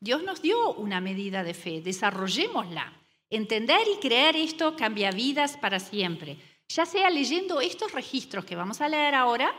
Dios 0.00 0.24
nos 0.24 0.42
dio 0.42 0.74
una 0.74 1.00
medida 1.00 1.44
de 1.44 1.54
fe, 1.54 1.80
desarrollémosla. 1.80 2.96
Entender 3.28 3.82
y 3.96 4.00
creer 4.00 4.34
esto 4.34 4.74
cambia 4.74 5.12
vidas 5.12 5.56
para 5.56 5.78
siempre, 5.78 6.36
ya 6.70 6.86
sea 6.86 7.10
leyendo 7.10 7.60
estos 7.60 7.92
registros 7.92 8.44
que 8.44 8.54
vamos 8.54 8.80
a 8.80 8.88
leer 8.88 9.14
ahora 9.14 9.52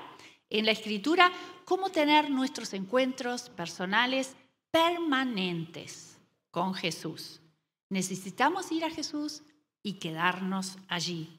en 0.50 0.65
la 0.65 0.72
escritura, 0.72 1.32
cómo 1.65 1.89
tener 1.89 2.30
nuestros 2.30 2.74
encuentros 2.74 3.50
personales 3.50 4.36
permanentes 4.72 6.18
con 6.51 6.74
Jesús. 6.74 7.41
Necesitamos 7.89 8.72
ir 8.72 8.86
a 8.86 8.89
Jesús 8.89 9.44
y 9.84 9.94
quedarnos 9.94 10.77
allí. 10.88 11.38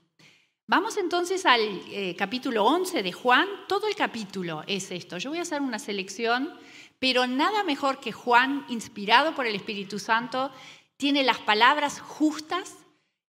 Vamos 0.66 0.98
entonces 0.98 1.46
al 1.46 1.60
eh, 1.60 2.14
capítulo 2.16 2.64
11 2.64 3.02
de 3.02 3.12
Juan. 3.12 3.46
Todo 3.66 3.86
el 3.88 3.94
capítulo 3.94 4.64
es 4.66 4.90
esto. 4.90 5.16
Yo 5.16 5.30
voy 5.30 5.38
a 5.38 5.42
hacer 5.42 5.62
una 5.62 5.78
selección, 5.78 6.52
pero 6.98 7.26
nada 7.26 7.64
mejor 7.64 7.98
que 7.98 8.12
Juan, 8.12 8.66
inspirado 8.68 9.34
por 9.34 9.46
el 9.46 9.54
Espíritu 9.54 9.98
Santo, 9.98 10.50
tiene 10.98 11.22
las 11.24 11.38
palabras 11.38 12.00
justas 12.00 12.76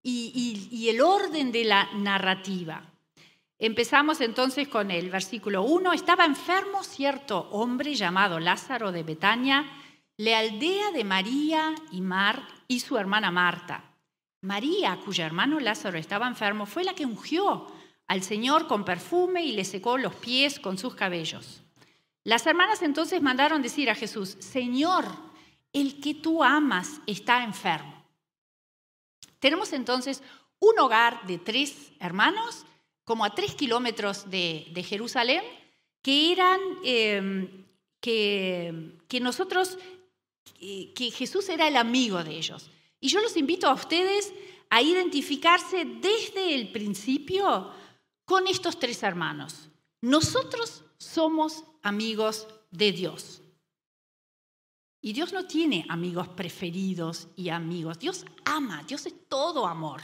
y, 0.03 0.89
el 0.89 1.01
orden 1.01 1.51
de 1.51 1.63
la 1.63 1.89
narrativa. 1.93 2.83
Empezamos 3.57 4.19
entonces 4.19 4.67
con 4.67 4.91
el 4.91 5.09
versículo 5.09 5.63
1. 5.63 5.93
Estaba 5.93 6.25
enfermo 6.25 6.83
cierto 6.83 7.47
hombre 7.51 7.95
llamado 7.95 8.39
Lázaro 8.39 8.91
de 8.91 9.03
Betania, 9.03 9.65
la 10.17 10.39
aldea 10.39 10.91
de 10.91 11.03
María 11.03 11.73
y 11.91 12.01
Mar 12.01 12.45
y 12.67 12.81
su 12.81 12.97
hermana 12.97 13.31
Marta. 13.31 13.95
María, 14.41 14.99
cuyo 15.05 15.23
hermano 15.23 15.59
Lázaro 15.61 15.97
estaba 15.97 16.27
enfermo, 16.27 16.65
fue 16.65 16.83
la 16.83 16.93
que 16.93 17.05
ungió 17.05 17.67
al 18.07 18.21
Señor 18.21 18.67
con 18.67 18.83
perfume 18.83 19.45
y 19.45 19.53
le 19.53 19.63
secó 19.63 19.97
los 19.97 20.13
pies 20.15 20.59
con 20.59 20.77
sus 20.77 20.95
cabellos. 20.95 21.61
Las 22.25 22.45
hermanas 22.45 22.81
entonces 22.81 23.21
mandaron 23.21 23.61
decir 23.61 23.89
a 23.89 23.95
Jesús, 23.95 24.35
Señor, 24.39 25.05
el 25.71 26.01
que 26.01 26.13
tú 26.13 26.43
amas 26.43 26.99
está 27.07 27.43
enfermo. 27.43 27.92
Tenemos 29.43 29.73
entonces 29.73 30.23
un 30.59 30.79
hogar 30.79 31.27
de 31.27 31.37
tres 31.37 31.91
hermanos, 31.99 32.65
como 33.03 33.25
a 33.25 33.35
tres 33.35 33.55
kilómetros 33.55 34.31
de, 34.31 34.85
Jerusalén, 34.87 35.43
que 36.01 36.31
eran, 36.31 36.61
em, 36.85 37.65
que, 37.99 39.19
nosotros, 39.19 39.77
que 40.57 41.11
Jesús 41.11 41.49
era 41.49 41.67
el 41.67 41.75
amigo 41.75 42.23
de 42.23 42.37
ellos. 42.37 42.71
Y 43.01 43.09
yo 43.09 43.19
los 43.19 43.35
invito 43.35 43.67
a 43.67 43.73
ustedes 43.73 44.33
a 44.69 44.81
identificarse 44.81 45.83
desde 45.83 46.55
el 46.55 46.71
principio 46.71 47.69
con 48.23 48.47
estos 48.47 48.79
tres 48.79 49.03
hermanos. 49.03 49.67
Nosotros 49.99 50.85
somos 50.97 51.65
amigos 51.81 52.47
de 52.71 52.93
Dios. 52.93 53.42
Y 55.05 55.11
Dios 55.11 55.33
no 55.33 55.45
tiene 55.45 55.85
amigos 55.89 56.29
preferidos 56.29 57.27
y 57.35 57.49
amigos. 57.49 57.99
Dios 57.99 58.25
ama, 58.45 58.85
Dios 58.87 59.05
es 59.05 59.27
todo 59.27 59.67
amor. 59.67 60.01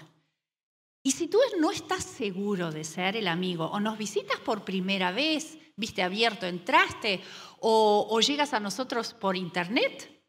Y 1.02 1.12
si 1.12 1.30
tú 1.30 1.40
no 1.58 1.72
estás 1.72 2.04
seguro 2.04 2.70
de 2.70 2.84
ser 2.84 3.16
el 3.16 3.30
amigo 3.30 3.64
o 3.64 3.80
nos 3.80 3.98
visitas 3.98 4.38
por 4.42 4.66
primera 4.66 5.14
vez, 5.14 5.58
viste 5.78 6.04
abierto, 6.04 6.46
entraste 6.48 7.22
o, 7.62 8.20
llegas 8.20 8.54
a 8.54 8.60
nosotros 8.60 9.14
por 9.14 9.38
internet, 9.38 10.22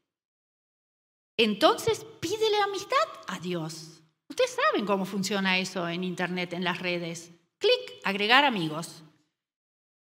entonces 1.37 2.07
pídele 2.21 2.61
amistad 2.61 2.97
a 3.27 3.41
Dios. 3.41 4.01
Ustedes 4.29 4.55
saben 4.55 4.87
cómo 4.87 5.05
funciona 5.05 5.59
eso 5.59 5.89
en 5.89 6.05
Internet, 6.05 6.53
en 6.53 6.63
las 6.63 6.79
redes. 6.79 7.33
Clic, 7.59 8.01
agregar 8.05 8.45
amigos. 8.45 9.03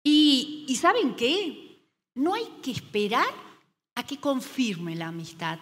Y, 0.04 0.72
¿saben 0.80 1.16
qué? 1.16 1.90
No 2.14 2.34
hay 2.34 2.46
que 2.62 2.70
esperar 2.70 3.41
a 3.94 4.04
que 4.04 4.18
confirme 4.18 4.96
la 4.96 5.08
amistad, 5.08 5.58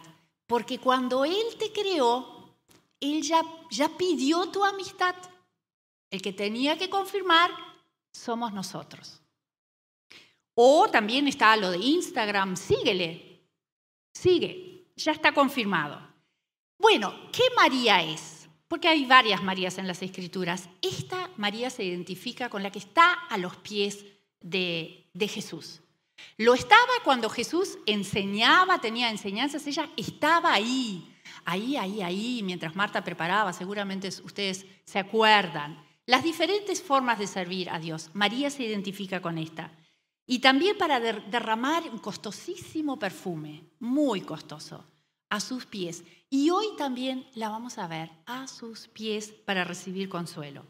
porque 0.46 0.78
cuando 0.78 1.24
Él 1.24 1.56
te 1.58 1.72
creó, 1.72 2.56
Él 3.00 3.22
ya, 3.22 3.42
ya 3.70 3.88
pidió 3.96 4.50
tu 4.50 4.64
amistad. 4.64 5.14
El 6.10 6.20
que 6.20 6.32
tenía 6.32 6.76
que 6.76 6.90
confirmar 6.90 7.50
somos 8.12 8.52
nosotros. 8.52 9.20
O 10.54 10.88
también 10.90 11.28
está 11.28 11.56
lo 11.56 11.70
de 11.70 11.78
Instagram, 11.78 12.56
síguele, 12.56 13.48
sigue, 14.12 14.92
ya 14.96 15.12
está 15.12 15.32
confirmado. 15.32 16.00
Bueno, 16.78 17.14
¿qué 17.32 17.44
María 17.56 18.02
es? 18.02 18.48
Porque 18.66 18.88
hay 18.88 19.04
varias 19.04 19.42
Marías 19.42 19.78
en 19.78 19.86
las 19.86 20.02
Escrituras. 20.02 20.68
Esta 20.82 21.30
María 21.36 21.70
se 21.70 21.84
identifica 21.84 22.48
con 22.48 22.62
la 22.62 22.70
que 22.70 22.78
está 22.78 23.12
a 23.12 23.36
los 23.38 23.56
pies 23.56 24.04
de, 24.40 25.08
de 25.12 25.28
Jesús. 25.28 25.80
Lo 26.36 26.54
estaba 26.54 26.92
cuando 27.04 27.28
Jesús 27.28 27.78
enseñaba, 27.86 28.80
tenía 28.80 29.10
enseñanzas, 29.10 29.66
ella 29.66 29.90
estaba 29.96 30.52
ahí, 30.52 31.16
ahí, 31.44 31.76
ahí, 31.76 32.02
ahí, 32.02 32.42
mientras 32.42 32.76
Marta 32.76 33.04
preparaba, 33.04 33.52
seguramente 33.52 34.08
ustedes 34.08 34.66
se 34.84 34.98
acuerdan. 34.98 35.84
Las 36.06 36.24
diferentes 36.24 36.82
formas 36.82 37.18
de 37.18 37.26
servir 37.26 37.70
a 37.70 37.78
Dios. 37.78 38.10
María 38.14 38.50
se 38.50 38.64
identifica 38.64 39.22
con 39.22 39.38
esta. 39.38 39.72
Y 40.26 40.38
también 40.38 40.78
para 40.78 41.00
derramar 41.00 41.82
un 41.90 41.98
costosísimo 41.98 42.98
perfume, 42.98 43.64
muy 43.80 44.20
costoso, 44.20 44.84
a 45.28 45.40
sus 45.40 45.66
pies. 45.66 46.04
Y 46.28 46.50
hoy 46.50 46.66
también 46.78 47.28
la 47.34 47.48
vamos 47.48 47.78
a 47.78 47.88
ver 47.88 48.10
a 48.26 48.46
sus 48.46 48.86
pies 48.88 49.32
para 49.44 49.64
recibir 49.64 50.08
consuelo. 50.08 50.64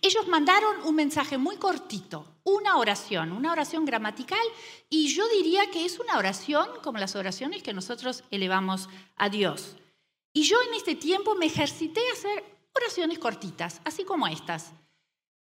Ellos 0.00 0.28
mandaron 0.28 0.82
un 0.84 0.94
mensaje 0.94 1.36
muy 1.36 1.56
cortito, 1.56 2.31
una 2.44 2.76
oración, 2.76 3.32
una 3.32 3.52
oración 3.52 3.84
gramatical, 3.84 4.44
y 4.90 5.08
yo 5.08 5.28
diría 5.28 5.70
que 5.70 5.84
es 5.84 5.98
una 5.98 6.18
oración 6.18 6.68
como 6.82 6.98
las 6.98 7.16
oraciones 7.16 7.62
que 7.62 7.72
nosotros 7.72 8.24
elevamos 8.30 8.88
a 9.16 9.28
Dios. 9.28 9.76
Y 10.32 10.42
yo 10.44 10.56
en 10.68 10.74
este 10.74 10.94
tiempo 10.94 11.34
me 11.34 11.46
ejercité 11.46 12.00
a 12.08 12.12
hacer 12.12 12.44
oraciones 12.74 13.18
cortitas, 13.18 13.80
así 13.84 14.04
como 14.04 14.26
estas. 14.26 14.72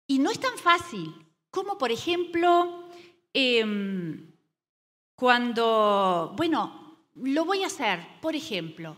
Y 0.06 0.18
no 0.18 0.30
es 0.30 0.40
tan 0.40 0.58
fácil 0.58 1.14
como, 1.50 1.78
por 1.78 1.92
ejemplo, 1.92 2.82
Em, 3.34 4.30
cuando, 5.14 6.34
bueno, 6.36 7.08
lo 7.14 7.44
voy 7.44 7.62
a 7.62 7.68
hacer, 7.68 8.20
por 8.20 8.36
ejemplo, 8.36 8.96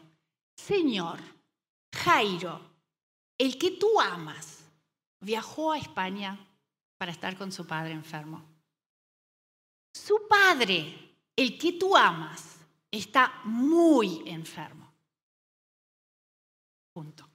Señor, 0.57 1.21
Jairo, 1.95 2.61
el 3.39 3.59
que 3.59 3.73
tú 3.73 4.01
amas, 4.01 4.65
viajó 5.21 5.73
a 5.73 5.79
España 5.79 6.39
para 7.05 7.13
estar 7.13 7.37
con 7.37 7.53
su 7.53 7.67
padre 7.67 7.93
enfermo. 7.93 8.43
Su 9.95 10.27
padre, 10.27 11.19
el 11.37 11.59
que 11.59 11.75
tú 11.75 11.95
amas, 11.95 12.57
está 12.91 13.43
muy 13.45 14.23
enfermo. 14.25 14.91
Punto. 16.95 17.29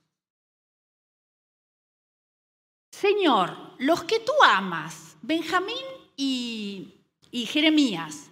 Señor, 2.91 3.75
los 3.77 4.05
que 4.05 4.21
tú 4.21 4.31
amas, 4.43 5.15
Benjamín 5.21 5.85
y, 6.17 7.05
Jeremías 7.31 8.31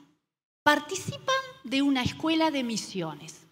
participan 0.64 1.36
de 1.64 1.84
una 1.84 2.02
escuela 2.02 2.50
de 2.50 2.64
misiones. 2.64 3.47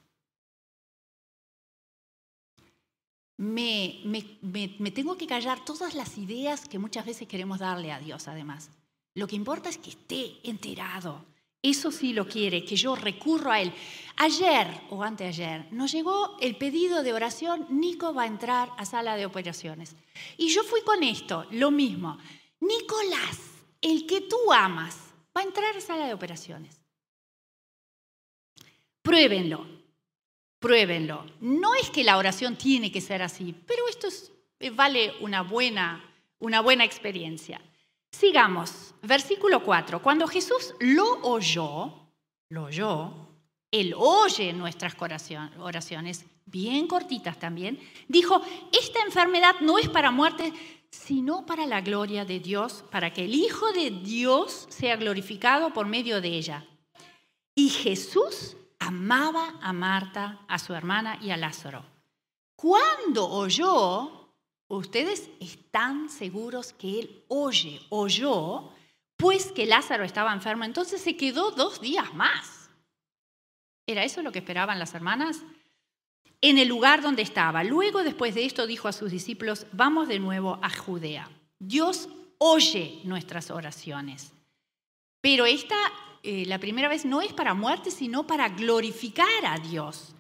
Me, 3.38 4.02
me, 4.06 4.92
tengo 4.92 5.18
que 5.18 5.28
callar 5.28 5.64
todas 5.66 5.94
las 5.94 6.18
ideas 6.18 6.68
que 6.68 6.80
muchas 6.80 7.06
veces 7.06 7.28
queremos 7.28 7.60
darle 7.60 7.92
a 7.92 8.00
Dios, 8.00 8.28
además. 8.28 8.70
Lo 9.14 9.28
que 9.28 9.36
importa 9.36 9.70
es 9.70 9.78
que 9.78 9.92
esté 9.92 10.38
enterado. 10.44 11.26
Eso 11.62 11.92
sí 11.92 12.14
lo 12.14 12.28
quiere, 12.28 12.64
que 12.64 12.76
yo 12.76 12.96
recurro 12.96 13.52
a 13.52 13.60
Él. 13.60 13.74
Ayer 14.18 14.68
o 14.90 15.02
anteayer 15.02 15.68
nos 15.72 15.92
llegó 15.92 16.38
el 16.40 16.58
pedido 16.58 17.02
de 17.02 17.14
oración, 17.14 17.66
Nico 17.70 18.14
va 18.14 18.24
a 18.24 18.28
entrar 18.28 18.70
a 18.78 18.86
sala 18.86 19.16
de 19.16 19.26
operaciones. 19.26 19.96
Y 20.38 20.50
yo 20.50 20.64
fui 20.64 20.82
con 20.82 21.02
esto, 21.04 21.46
lo 21.52 21.72
mismo. 21.72 22.18
Nicolás, 22.60 23.40
el 23.82 24.06
que 24.06 24.22
tú 24.22 24.54
amas, 24.54 24.96
va 25.36 25.42
a 25.42 25.46
entrar 25.46 25.76
a 25.76 25.82
sala 25.82 26.06
de 26.06 26.14
operaciones. 26.14 26.80
Pruébenlo, 29.02 29.66
pruébenlo. 30.66 31.24
No 31.42 31.76
es 31.76 31.92
que 31.92 32.04
la 32.04 32.18
oración 32.18 32.56
tiene 32.56 32.92
que 32.92 33.00
ser 33.00 33.22
así, 33.22 33.54
pero 33.68 33.88
esto 33.88 34.08
eh, 34.60 34.72
vale 34.72 35.14
una 35.22 35.44
buena, 35.44 36.04
una 36.40 36.60
buena 36.62 36.84
experiencia. 36.84 37.62
Sigamos, 38.12 38.96
versículo 39.04 39.64
4. 39.64 40.02
Cuando 40.02 40.26
Jesús 40.26 40.74
lo 40.80 41.20
oyó, 41.22 41.94
lo 42.50 42.64
oyó, 42.64 43.14
él 43.70 43.94
oye 43.96 44.54
nuestras 44.54 44.96
oraciones, 45.60 46.26
bien 46.48 46.88
cortitas 46.88 47.38
también, 47.38 47.80
dijo, 48.08 48.42
esta 48.72 49.02
enfermedad 49.02 49.58
no 49.62 49.78
es 49.78 49.88
para 49.88 50.10
muerte, 50.10 50.52
sino 50.90 51.46
para 51.46 51.68
la 51.68 51.82
gloria 51.82 52.26
de 52.26 52.40
Dios, 52.40 52.84
para 52.90 53.14
que 53.14 53.26
el 53.26 53.36
Hijo 53.36 53.72
de 53.72 53.92
Dios 53.92 54.66
sea 54.70 54.96
glorificado 54.96 55.72
por 55.74 55.86
medio 55.86 56.22
de 56.22 56.30
ella. 56.30 56.66
Y 57.54 57.70
Jesús 57.70 58.58
amaba 58.86 59.56
a 59.62 59.74
Marta, 59.74 60.40
a 60.48 60.60
su 60.60 60.74
hermana 60.74 61.18
y 61.22 61.32
a 61.32 61.38
Lázaro. 61.38 61.84
Cuando 62.56 63.28
oyó, 63.28 64.30
ustedes 64.68 65.30
están 65.40 66.10
seguros 66.10 66.74
que 66.74 67.00
él 67.00 67.24
oye, 67.28 67.82
oyó, 67.90 68.72
pues 69.18 69.52
que 69.52 69.66
Lázaro 69.66 70.04
estaba 70.04 70.34
enfermo, 70.34 70.64
entonces 70.64 71.02
se 71.02 71.18
quedó 71.18 71.52
dos 71.52 71.82
días 71.82 72.14
más. 72.14 72.70
¿Era 73.88 74.04
eso 74.04 74.22
lo 74.22 74.32
que 74.32 74.40
esperaban 74.40 74.80
las 74.80 74.94
hermanas? 74.94 75.42
En 76.42 76.58
el 76.58 76.68
lugar 76.68 77.02
donde 77.02 77.22
estaba. 77.22 77.64
Luego, 77.64 78.04
después 78.04 78.36
de 78.36 78.46
esto, 78.46 78.68
dijo 78.68 78.88
a 78.88 78.94
sus 78.94 79.12
discípulos, 79.12 79.68
vamos 79.72 80.08
de 80.08 80.20
nuevo 80.20 80.60
a 80.62 80.70
Judea. 80.70 81.30
Dios 81.60 82.10
oye 82.38 83.02
nuestras 83.04 83.52
oraciones. 83.52 84.34
Pero 85.22 85.46
esta 85.46 85.76
eh, 86.26 86.46
la 86.46 86.60
primera 86.60 86.90
vez 86.90 87.06
no 87.06 87.22
es 87.22 87.32
para 87.34 87.54
muerte, 87.54 87.92
sino 87.92 88.26
para 88.26 88.50
glorificar 88.50 89.46
a 89.46 89.60
Dios. 89.60 90.16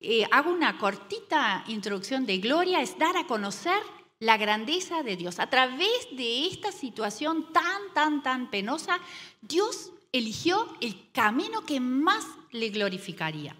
Eh, 0.00 0.24
hago 0.30 0.52
una 0.52 0.78
cortita 0.78 1.64
introducción 1.66 2.24
de 2.24 2.38
gloria, 2.38 2.80
es 2.80 2.96
dar 2.98 3.16
a 3.16 3.26
conocer 3.26 3.80
la 4.20 4.36
grandeza 4.36 5.02
de 5.02 5.16
Dios. 5.16 5.38
A 5.38 5.50
través 5.50 6.08
de 6.12 6.46
esta 6.46 6.72
situación 6.72 7.52
tan, 7.52 7.92
tan, 7.94 8.22
tan 8.22 8.50
penosa, 8.50 8.98
Dios 9.42 9.92
eligió 10.12 10.66
el 10.80 11.10
camino 11.12 11.64
que 11.66 11.80
más 11.80 12.24
le 12.52 12.70
glorificaría. 12.70 13.56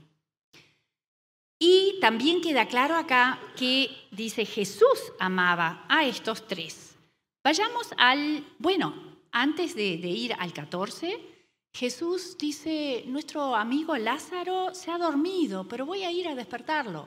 Y 1.59 1.99
también 2.01 2.41
queda 2.41 2.69
claro 2.69 2.97
acá 2.97 3.41
que 3.57 3.91
dice 4.13 4.45
Jesús 4.45 5.13
amaba 5.19 5.85
a 5.89 6.05
estos 6.05 6.47
tres. 6.47 6.97
Vayamos 7.43 7.89
al, 7.97 8.47
bueno, 8.59 8.95
antes 9.33 9.75
de, 9.75 9.95
ir 9.95 10.35
al 10.39 10.53
14, 10.53 11.19
Jesús 11.79 12.37
dice, 12.37 13.05
nuestro 13.07 13.55
amigo 13.55 13.97
Lázaro 13.97 14.75
se 14.75 14.91
ha 14.91 14.99
dormido, 14.99 15.69
pero 15.69 15.87
voy 15.87 16.03
a 16.03 16.11
ir 16.11 16.27
a 16.27 16.35
despertarlo. 16.35 17.07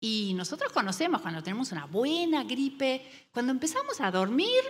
Y 0.00 0.32
nosotros 0.34 0.70
conocemos 0.72 1.20
cuando 1.20 1.42
tenemos 1.42 1.72
una 1.72 1.86
buena 1.86 2.44
gripe, 2.44 3.04
cuando 3.32 3.50
empezamos 3.50 4.00
a 4.00 4.12
dormir, 4.12 4.62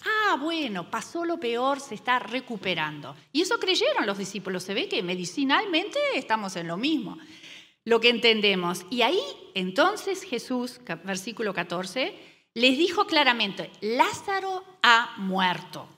ah, 0.00 0.38
bueno, 0.40 0.90
pasó 0.90 1.26
lo 1.26 1.38
peor, 1.38 1.80
se 1.80 1.96
está 1.96 2.18
recuperando. 2.18 3.14
Y 3.30 3.42
eso 3.42 3.58
creyeron 3.58 4.06
los 4.06 4.16
discípulos, 4.16 4.62
se 4.62 4.72
ve 4.72 4.88
que 4.88 5.02
medicinalmente 5.02 5.98
estamos 6.14 6.56
en 6.56 6.68
lo 6.68 6.78
mismo, 6.78 7.18
lo 7.84 8.00
que 8.00 8.08
entendemos. 8.08 8.86
Y 8.88 9.02
ahí 9.02 9.20
entonces 9.54 10.22
Jesús, 10.22 10.80
versículo 11.04 11.52
14, 11.52 12.18
les 12.54 12.78
dijo 12.78 13.06
claramente, 13.06 13.70
Lázaro 13.82 14.64
ha 14.82 15.14
muerto. 15.18 15.95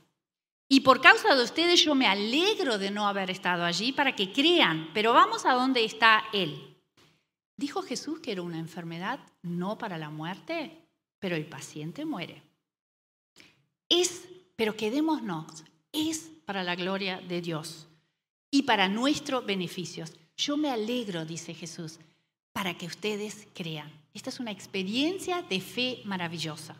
Y 0.69 0.81
por 0.81 1.01
causa 1.01 1.35
de 1.35 1.43
ustedes 1.43 1.83
yo 1.83 1.95
me 1.95 2.07
alegro 2.07 2.77
de 2.77 2.91
no 2.91 3.09
haber 3.09 3.31
estado 3.31 3.65
allí 3.65 3.93
para 3.93 4.15
que 4.15 4.33
crean, 4.33 4.91
pero 4.93 5.15
vamos 5.15 5.47
a 5.47 5.55
donde 5.55 5.85
está 5.85 6.25
Él. 6.33 6.77
Dijo 7.57 7.83
Jesús 7.83 8.21
que 8.21 8.33
era 8.33 8.43
una 8.43 8.59
enfermedad 8.59 9.19
no 9.43 9.79
para 9.79 9.97
la 9.97 10.11
muerte, 10.11 10.85
pero 11.19 11.37
el 11.37 11.47
paciente 11.47 12.05
muere. 12.05 12.43
Es, 13.89 14.29
pero 14.57 14.77
quedémonos, 14.77 15.65
es 15.91 16.31
para 16.45 16.63
la 16.63 16.77
gloria 16.77 17.21
de 17.21 17.41
Dios 17.41 17.89
y 18.51 18.63
para 18.63 18.89
nuestro 18.89 19.43
beneficio. 19.43 20.05
Yo 20.37 20.57
me 20.57 20.71
alegro, 20.71 21.25
dice 21.25 21.55
Jesús, 21.55 21.99
para 22.53 22.77
que 22.77 22.87
ustedes 22.87 23.49
crean. 23.55 23.91
Esta 24.13 24.31
es 24.31 24.39
una 24.39 24.51
experiencia 24.51 25.43
de 25.43 25.61
fe 25.61 26.03
maravillosa. 26.05 26.77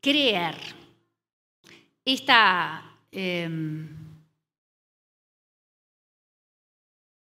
Creer 0.00 0.56
esta... 2.12 2.84
Em, 3.12 3.86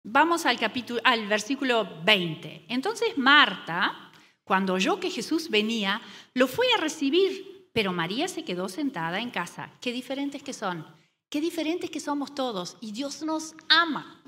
vamos 0.04 0.46
al, 0.46 0.60
capítulo, 0.60 1.02
al 1.04 1.28
versículo 1.28 2.04
20. 2.04 2.66
Entonces 2.70 3.18
Marta, 3.18 4.12
cuando 4.44 4.74
oyó 4.74 5.00
que 5.00 5.10
Jesús 5.10 5.50
venía, 5.50 6.02
lo 6.36 6.48
fue 6.48 6.68
a 6.76 6.82
recibir, 6.82 7.70
pero 7.74 7.94
María 7.94 8.28
se 8.28 8.44
quedó 8.44 8.70
sentada 8.70 9.20
en 9.20 9.32
casa. 9.32 9.72
Qué 9.82 9.92
diferentes 9.92 10.44
que 10.44 10.54
son, 10.54 10.86
qué 11.30 11.42
diferentes 11.42 11.90
que 11.90 12.00
somos 12.00 12.36
todos. 12.36 12.78
Y 12.80 12.92
Dios 12.92 13.24
nos 13.24 13.56
ama 13.68 14.22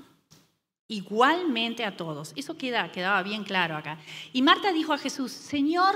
igualmente 0.88 1.84
a 1.84 1.96
todos. 1.96 2.32
Eso 2.34 2.56
queda, 2.56 2.90
quedaba 2.90 3.22
bien 3.22 3.44
claro 3.44 3.76
acá. 3.76 4.00
Y 4.32 4.42
Marta 4.42 4.72
dijo 4.72 4.92
a 4.92 4.98
Jesús, 4.98 5.30
Señor, 5.30 5.94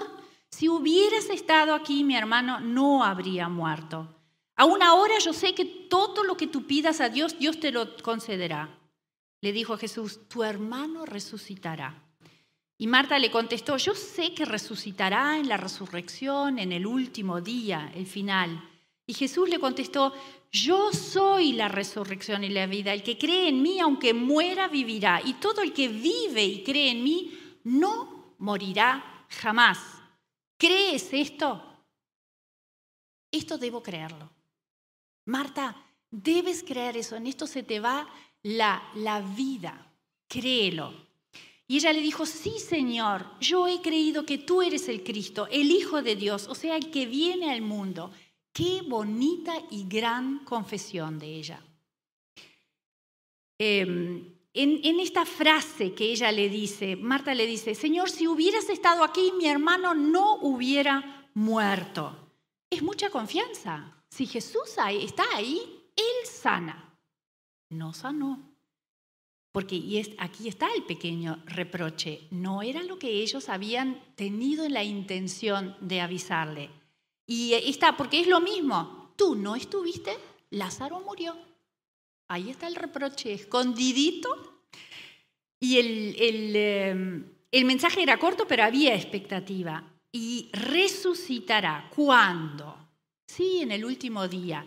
si 0.50 0.68
hubieras 0.68 1.30
estado 1.30 1.74
aquí, 1.74 2.04
mi 2.04 2.14
hermano 2.14 2.60
no 2.60 3.02
habría 3.02 3.48
muerto. 3.48 4.21
Aún 4.62 4.80
ahora 4.80 5.18
yo 5.18 5.32
sé 5.32 5.56
que 5.56 5.64
todo 5.64 6.22
lo 6.22 6.36
que 6.36 6.46
tú 6.46 6.68
pidas 6.68 7.00
a 7.00 7.08
Dios, 7.08 7.36
Dios 7.36 7.58
te 7.58 7.72
lo 7.72 7.96
concederá. 7.96 8.78
Le 9.40 9.50
dijo 9.50 9.72
a 9.74 9.76
Jesús, 9.76 10.28
tu 10.28 10.44
hermano 10.44 11.04
resucitará. 11.04 12.00
Y 12.78 12.86
Marta 12.86 13.18
le 13.18 13.32
contestó, 13.32 13.76
yo 13.76 13.96
sé 13.96 14.34
que 14.34 14.44
resucitará 14.44 15.36
en 15.36 15.48
la 15.48 15.56
resurrección, 15.56 16.60
en 16.60 16.70
el 16.70 16.86
último 16.86 17.40
día, 17.40 17.90
el 17.96 18.06
final. 18.06 18.62
Y 19.04 19.14
Jesús 19.14 19.48
le 19.48 19.58
contestó, 19.58 20.14
yo 20.52 20.92
soy 20.92 21.54
la 21.54 21.66
resurrección 21.66 22.44
y 22.44 22.50
la 22.50 22.66
vida. 22.66 22.94
El 22.94 23.02
que 23.02 23.18
cree 23.18 23.48
en 23.48 23.62
mí, 23.62 23.80
aunque 23.80 24.14
muera, 24.14 24.68
vivirá. 24.68 25.20
Y 25.24 25.34
todo 25.34 25.62
el 25.62 25.72
que 25.72 25.88
vive 25.88 26.44
y 26.44 26.62
cree 26.62 26.92
en 26.92 27.02
mí, 27.02 27.36
no 27.64 28.36
morirá 28.38 29.26
jamás. 29.28 29.80
¿Crees 30.56 31.12
esto? 31.12 31.60
Esto 33.32 33.58
debo 33.58 33.82
creerlo. 33.82 34.30
Marta, 35.24 35.76
debes 36.10 36.62
creer 36.62 36.96
eso, 36.96 37.16
en 37.16 37.26
esto 37.26 37.46
se 37.46 37.62
te 37.62 37.80
va 37.80 38.08
la, 38.42 38.82
la 38.94 39.20
vida, 39.20 39.92
créelo. 40.28 40.92
Y 41.66 41.76
ella 41.76 41.92
le 41.92 42.00
dijo, 42.00 42.26
sí 42.26 42.58
Señor, 42.58 43.26
yo 43.40 43.66
he 43.66 43.80
creído 43.80 44.26
que 44.26 44.38
tú 44.38 44.62
eres 44.62 44.88
el 44.88 45.02
Cristo, 45.02 45.48
el 45.50 45.70
Hijo 45.70 46.02
de 46.02 46.16
Dios, 46.16 46.46
o 46.48 46.54
sea, 46.54 46.76
el 46.76 46.90
que 46.90 47.06
viene 47.06 47.50
al 47.50 47.62
mundo. 47.62 48.10
Qué 48.52 48.82
bonita 48.86 49.54
y 49.70 49.88
gran 49.88 50.40
confesión 50.40 51.18
de 51.18 51.26
ella. 51.26 51.64
Em, 53.58 54.34
en, 54.52 54.80
en, 54.84 55.00
esta 55.00 55.24
frase 55.24 55.94
que 55.94 56.04
ella 56.12 56.30
le 56.30 56.50
dice, 56.50 56.96
Marta 56.96 57.34
le 57.34 57.46
dice, 57.46 57.74
Señor, 57.74 58.10
si 58.10 58.28
hubieras 58.28 58.68
estado 58.68 59.02
aquí, 59.04 59.32
mi 59.38 59.46
hermano 59.46 59.94
no 59.94 60.34
hubiera 60.42 61.30
muerto. 61.32 62.36
Es 62.68 62.82
mucha 62.82 63.08
confianza. 63.08 64.01
Si 64.12 64.26
Jesús 64.26 64.76
está 64.76 65.24
ahí, 65.34 65.58
Él 65.96 66.26
sana. 66.26 66.98
No 67.70 67.94
sanó. 67.94 68.42
Porque 69.52 70.14
aquí 70.18 70.48
está 70.48 70.68
el 70.76 70.82
pequeño 70.82 71.42
reproche. 71.46 72.28
No 72.30 72.60
era 72.60 72.82
lo 72.82 72.98
que 72.98 73.08
ellos 73.08 73.48
habían 73.48 74.02
tenido 74.14 74.66
en 74.66 74.74
la 74.74 74.84
intención 74.84 75.78
de 75.80 76.02
avisarle. 76.02 76.68
Y 77.26 77.54
está, 77.54 77.96
porque 77.96 78.20
es 78.20 78.26
lo 78.26 78.42
mismo. 78.42 79.14
Tú 79.16 79.34
no 79.34 79.56
estuviste, 79.56 80.14
Lázaro 80.50 81.00
murió. 81.00 81.34
Ahí 82.28 82.50
está 82.50 82.66
el 82.66 82.74
reproche, 82.74 83.32
escondidito. 83.32 84.28
Y 85.58 85.78
el, 85.78 86.16
el, 86.18 86.56
em, 86.56 87.32
el 87.50 87.64
mensaje 87.64 88.02
era 88.02 88.18
corto, 88.18 88.46
pero 88.46 88.64
había 88.64 88.94
expectativa. 88.94 89.90
Y 90.12 90.50
resucitará. 90.52 91.88
¿Cuándo? 91.96 92.81
Sí, 93.34 93.60
en 93.62 93.72
el 93.72 93.86
último 93.86 94.28
día. 94.28 94.62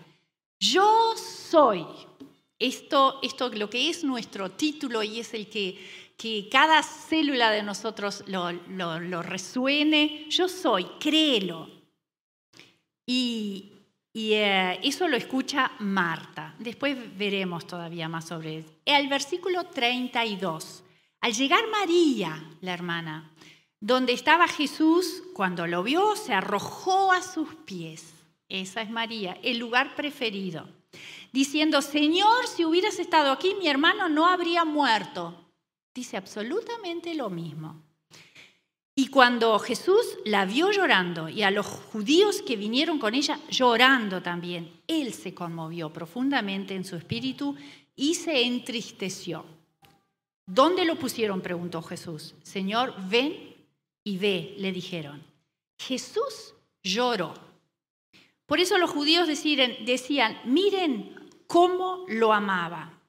Yo 0.60 1.14
soy. 1.16 1.86
Esto, 2.58 3.20
esto 3.22 3.50
lo 3.50 3.70
que 3.70 3.92
es 3.92 4.04
nuestro 4.04 4.50
título 4.50 5.04
y 5.04 5.20
es 5.20 5.36
el 5.36 5.48
que, 5.48 5.78
que 6.18 6.50
cada 6.50 6.82
célula 6.82 7.52
de 7.52 7.62
nosotros 7.62 8.24
lo, 8.26 9.22
resuene. 9.22 10.26
Yo 10.30 10.48
soy, 10.48 10.86
créelo. 11.00 11.70
Y, 13.06 13.72
eh, 14.16 14.80
eso 14.82 15.08
lo 15.08 15.16
escucha 15.16 15.74
Marta. 15.78 16.56
Después 16.58 16.98
veremos 17.16 17.68
todavía 17.68 18.10
más 18.10 18.26
sobre 18.26 18.60
eso. 18.60 18.72
El 18.84 19.10
versículo 19.10 19.66
32. 19.66 20.84
Al 21.22 21.34
llegar 21.34 21.68
María, 21.70 22.44
la 22.62 22.74
hermana, 22.74 23.32
donde 23.80 24.14
estaba 24.14 24.48
Jesús, 24.48 25.22
cuando 25.36 25.68
lo 25.68 25.84
vio, 25.84 26.16
se 26.16 26.34
arrojó 26.34 27.12
a 27.12 27.22
sus 27.22 27.54
pies. 27.66 28.15
Esa 28.50 28.82
es 28.82 28.90
María, 28.90 29.38
el 29.44 29.58
lugar 29.58 29.96
preferido. 29.96 30.68
Diciendo, 31.32 31.82
Señor, 31.82 32.48
si 32.48 32.64
hubieras 32.64 33.00
estado 33.00 33.32
aquí, 33.32 33.56
mi 33.60 33.68
hermano 33.68 34.08
no 34.08 34.28
habría 34.28 34.64
muerto. 34.64 35.52
Dice 35.94 36.18
absolutamente 36.18 37.14
lo 37.14 37.30
mismo. 37.30 37.82
Y 38.98 39.08
cuando 39.08 39.60
Jesús 39.60 40.18
la 40.24 40.46
vio 40.46 40.72
llorando 40.72 41.28
y 41.28 41.44
a 41.44 41.52
los 41.52 41.66
judíos 41.66 42.42
que 42.42 42.56
vinieron 42.56 42.98
con 42.98 43.14
ella 43.14 43.40
llorando 43.50 44.22
también, 44.22 44.72
él 44.88 45.14
se 45.14 45.34
conmovió 45.34 45.92
profundamente 45.92 46.76
en 46.76 46.86
su 46.86 46.96
espíritu 46.96 47.56
y 47.94 48.16
se 48.16 48.44
entristeció. 48.44 49.46
¿Dónde 50.46 50.86
lo 50.86 50.96
pusieron? 50.96 51.42
preguntó 51.42 51.82
Jesús. 51.82 52.36
Señor, 52.44 52.94
ven 53.10 53.56
y 54.04 54.18
ve, 54.18 54.56
le 54.60 54.72
dijeron. 54.72 55.22
Jesús 55.78 56.54
lloró. 56.82 57.34
Por 58.46 58.60
eso 58.60 58.78
los 58.78 58.92
judíos 58.92 59.28
decían, 59.28 60.40
miren 60.46 61.30
cómo 61.48 62.06
lo 62.08 62.32
amaba. 62.34 63.02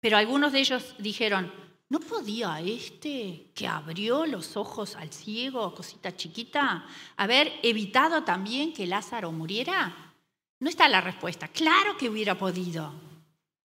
Pero 0.00 0.16
algunos 0.16 0.52
de 0.52 0.60
ellos 0.60 0.94
dijeron, 0.98 1.52
¿no 1.88 2.00
podía 2.00 2.60
este 2.60 3.50
que 3.54 3.66
abrió 3.66 4.26
los 4.26 4.56
ojos 4.56 4.96
al 4.96 5.12
ciego, 5.12 5.74
cosita 5.74 6.14
chiquita, 6.14 6.86
haber 7.16 7.52
evitado 7.62 8.22
también 8.22 8.72
que 8.72 8.86
Lázaro 8.86 9.32
muriera? 9.32 10.14
No 10.60 10.68
está 10.68 10.88
la 10.88 11.00
respuesta. 11.00 11.48
Claro 11.48 11.96
que 11.96 12.08
hubiera 12.08 12.36
podido. 12.36 12.92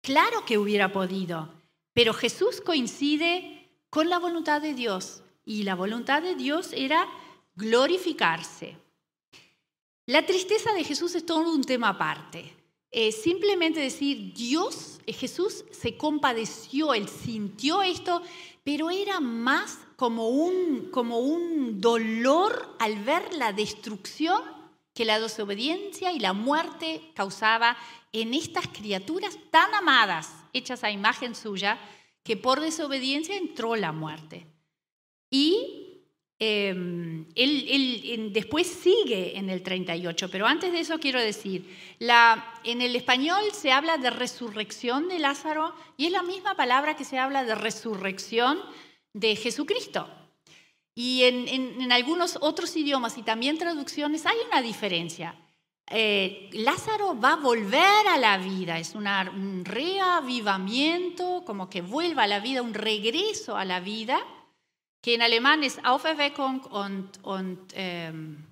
Claro 0.03 0.45
que 0.45 0.59
hubiera 0.59 0.93
podido. 0.93 1.53
Pero 1.93 2.13
Jesús 2.15 2.61
coincide 2.61 3.69
con 3.91 4.09
la 4.09 4.19
voluntad 4.19 4.61
de 4.63 4.75
Dios 4.75 5.23
y 5.45 5.63
la 5.63 5.75
voluntad 5.75 6.23
de 6.23 6.35
Dios 6.35 6.73
era 6.73 7.07
glorificarse. 7.55 8.77
La 10.11 10.27
tristeza 10.27 10.73
de 10.73 10.83
Jesús 10.83 11.15
es 11.15 11.25
todo 11.25 11.53
un 11.53 11.63
tema 11.63 11.91
aparte. 11.91 12.53
simplemente 13.13 13.79
decir, 13.79 14.35
Dios, 14.35 14.99
eh, 15.07 15.13
Jesús 15.13 15.65
se 15.71 15.97
compadeció, 15.97 16.95
él 16.95 17.09
sintió 17.09 17.81
esto, 17.81 18.21
pero 18.65 18.91
era 18.91 19.21
más 19.21 19.79
como 19.95 20.31
un, 20.31 20.91
como 20.91 21.21
un 21.21 21.81
dolor 21.81 22.75
al 22.81 23.05
ver 23.05 23.35
la 23.35 23.53
destrucción 23.53 24.43
que 24.95 25.05
la 25.05 25.21
desobediencia 25.21 26.11
y 26.11 26.19
la 26.19 26.33
muerte 26.33 27.13
causaba 27.15 27.77
en 28.13 28.35
estas 28.35 28.67
criaturas 28.67 29.39
tan 29.53 29.73
amadas, 29.75 30.35
hechas 30.53 30.83
a 30.83 30.91
imagen 30.91 31.37
suya, 31.37 31.79
que 32.25 32.37
por 32.37 32.59
desobediencia 32.59 33.37
entró 33.37 33.77
la 33.77 33.93
muerte. 33.93 34.49
Y 35.31 35.90
em, 36.41 37.27
él, 37.37 38.31
después 38.33 38.67
sigue 38.67 39.39
en 39.39 39.49
el 39.49 39.63
38, 39.63 40.29
pero 40.31 40.47
antes 40.47 40.73
de 40.73 40.81
eso 40.81 40.99
quiero 40.99 41.21
decir, 41.21 41.73
en 42.65 42.83
el 42.83 42.97
español 42.97 43.43
se 43.53 43.71
habla 43.71 43.99
de 43.99 44.11
resurrección 44.11 45.09
de 45.09 45.21
Lázaro 45.21 45.73
y 45.97 46.07
es 46.07 46.13
la 46.13 46.23
misma 46.23 46.57
palabra 46.57 46.97
que 46.97 47.05
se 47.05 47.19
habla 47.19 47.45
de 47.45 47.55
resurrección 47.55 48.59
de 49.13 49.37
Jesucristo. 49.37 50.09
Y 50.95 51.23
en, 51.23 51.47
en 51.47 51.93
algunos 51.93 52.37
otros 52.41 52.77
idiomas 52.77 53.17
y 53.17 53.23
también 53.23 53.57
traducciones 53.57 54.27
hay 54.27 54.37
una 54.51 54.61
diferencia. 54.61 55.37
Eh, 55.93 56.49
Lázaro 56.53 57.19
va 57.19 57.33
a 57.33 57.37
volver 57.37 58.07
a 58.09 58.17
la 58.17 58.39
vida, 58.39 58.79
es 58.79 58.95
un 58.95 59.65
reavivamiento, 59.65 61.43
como 61.45 61.69
que 61.69 61.83
vuelva 61.83 62.23
a 62.23 62.27
la 62.29 62.39
vida, 62.39 62.63
un 62.63 62.75
regreso 62.75 63.57
a 63.57 63.65
la 63.65 63.81
vida, 63.81 64.21
que 65.01 65.15
en 65.15 65.23
alemán 65.23 65.65
es 65.65 65.79
Auferweckung 65.83 66.63
und, 66.71 67.19
und 67.23 67.73
ähm, 67.75 68.45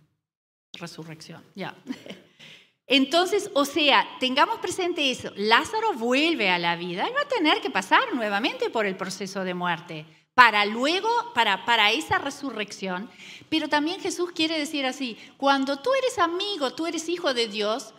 resurrección. 0.72 1.42
Ya. 1.54 1.74
Entonces, 2.86 3.50
o 3.52 3.66
sea, 3.66 4.06
tengamos 4.18 4.58
presente 4.58 5.10
eso, 5.10 5.30
Lázaro 5.36 5.92
vuelve 5.92 6.48
a 6.48 6.58
la 6.58 6.74
vida, 6.74 7.06
él 7.06 7.14
va 7.14 7.20
a 7.20 7.28
tener 7.28 7.60
que 7.60 7.68
pasar 7.68 8.14
nuevamente 8.14 8.70
por 8.70 8.86
el 8.86 8.96
proceso 8.96 9.44
de 9.44 9.52
muerte 9.52 10.06
para 10.32 10.64
luego, 10.64 11.10
para, 11.34 11.64
para 11.66 11.90
esa 11.90 12.16
resurrección. 12.18 13.10
Pero 13.48 13.68
también 13.68 14.00
Jesús 14.00 14.30
quiere 14.30 14.56
decir 14.56 14.86
así, 14.86 15.18
cuando 15.36 15.80
tú 15.80 15.90
eres 15.98 16.18
amigo, 16.18 16.72
tú 16.74 16.86
eres 16.86 17.08
hijo 17.08 17.34
de 17.34 17.48
Dios, 17.48 17.92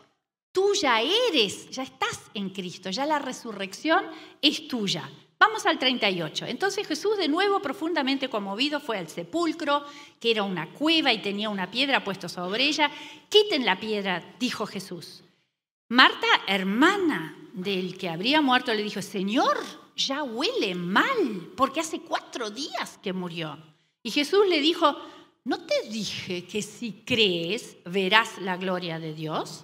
tú 0.52 0.74
ya 0.74 1.02
eres, 1.02 1.70
ya 1.70 1.84
estás 1.84 2.18
en 2.34 2.50
Cristo, 2.50 2.90
ya 2.90 3.06
la 3.06 3.20
resurrección 3.20 4.06
es 4.42 4.68
tuya. 4.70 5.10
Vamos 5.40 5.66
al 5.66 5.80
38. 5.80 6.48
Entonces 6.48 6.86
Jesús 6.86 7.18
de 7.18 7.30
nuevo 7.30 7.62
profundamente 7.62 8.30
conmovido 8.30 8.82
fue 8.82 8.98
al 8.98 9.08
sepulcro, 9.08 9.86
que 10.20 10.32
era 10.32 10.44
una 10.44 10.70
cueva 10.74 11.14
y 11.14 11.22
tenía 11.22 11.50
una 11.50 11.72
piedra 11.72 12.04
puesta 12.04 12.28
sobre 12.28 12.66
ella. 12.66 12.92
Quiten 13.30 13.66
la 13.66 13.80
piedra, 13.80 14.36
dijo 14.38 14.66
Jesús. 14.66 15.24
Marta, 15.88 16.28
hermana 16.46 17.38
del 17.54 17.98
que 17.98 18.10
habría 18.10 18.42
muerto, 18.42 18.74
le 18.74 18.84
dijo, 18.84 19.02
Señor, 19.02 19.58
ya 19.96 20.24
huele 20.24 20.76
mal, 20.76 21.52
porque 21.56 21.80
hace 21.80 22.02
cuatro 22.02 22.50
días 22.50 23.00
que 23.02 23.14
murió. 23.14 23.58
Y 24.04 24.12
Jesús 24.12 24.46
le 24.48 24.60
dijo, 24.60 24.96
¿no 25.46 25.62
te 25.62 25.90
dije 25.90 26.46
que 26.46 26.62
si 26.62 27.04
crees 27.06 27.78
verás 27.86 28.40
la 28.40 28.58
gloria 28.58 29.00
de 29.00 29.14
Dios? 29.14 29.64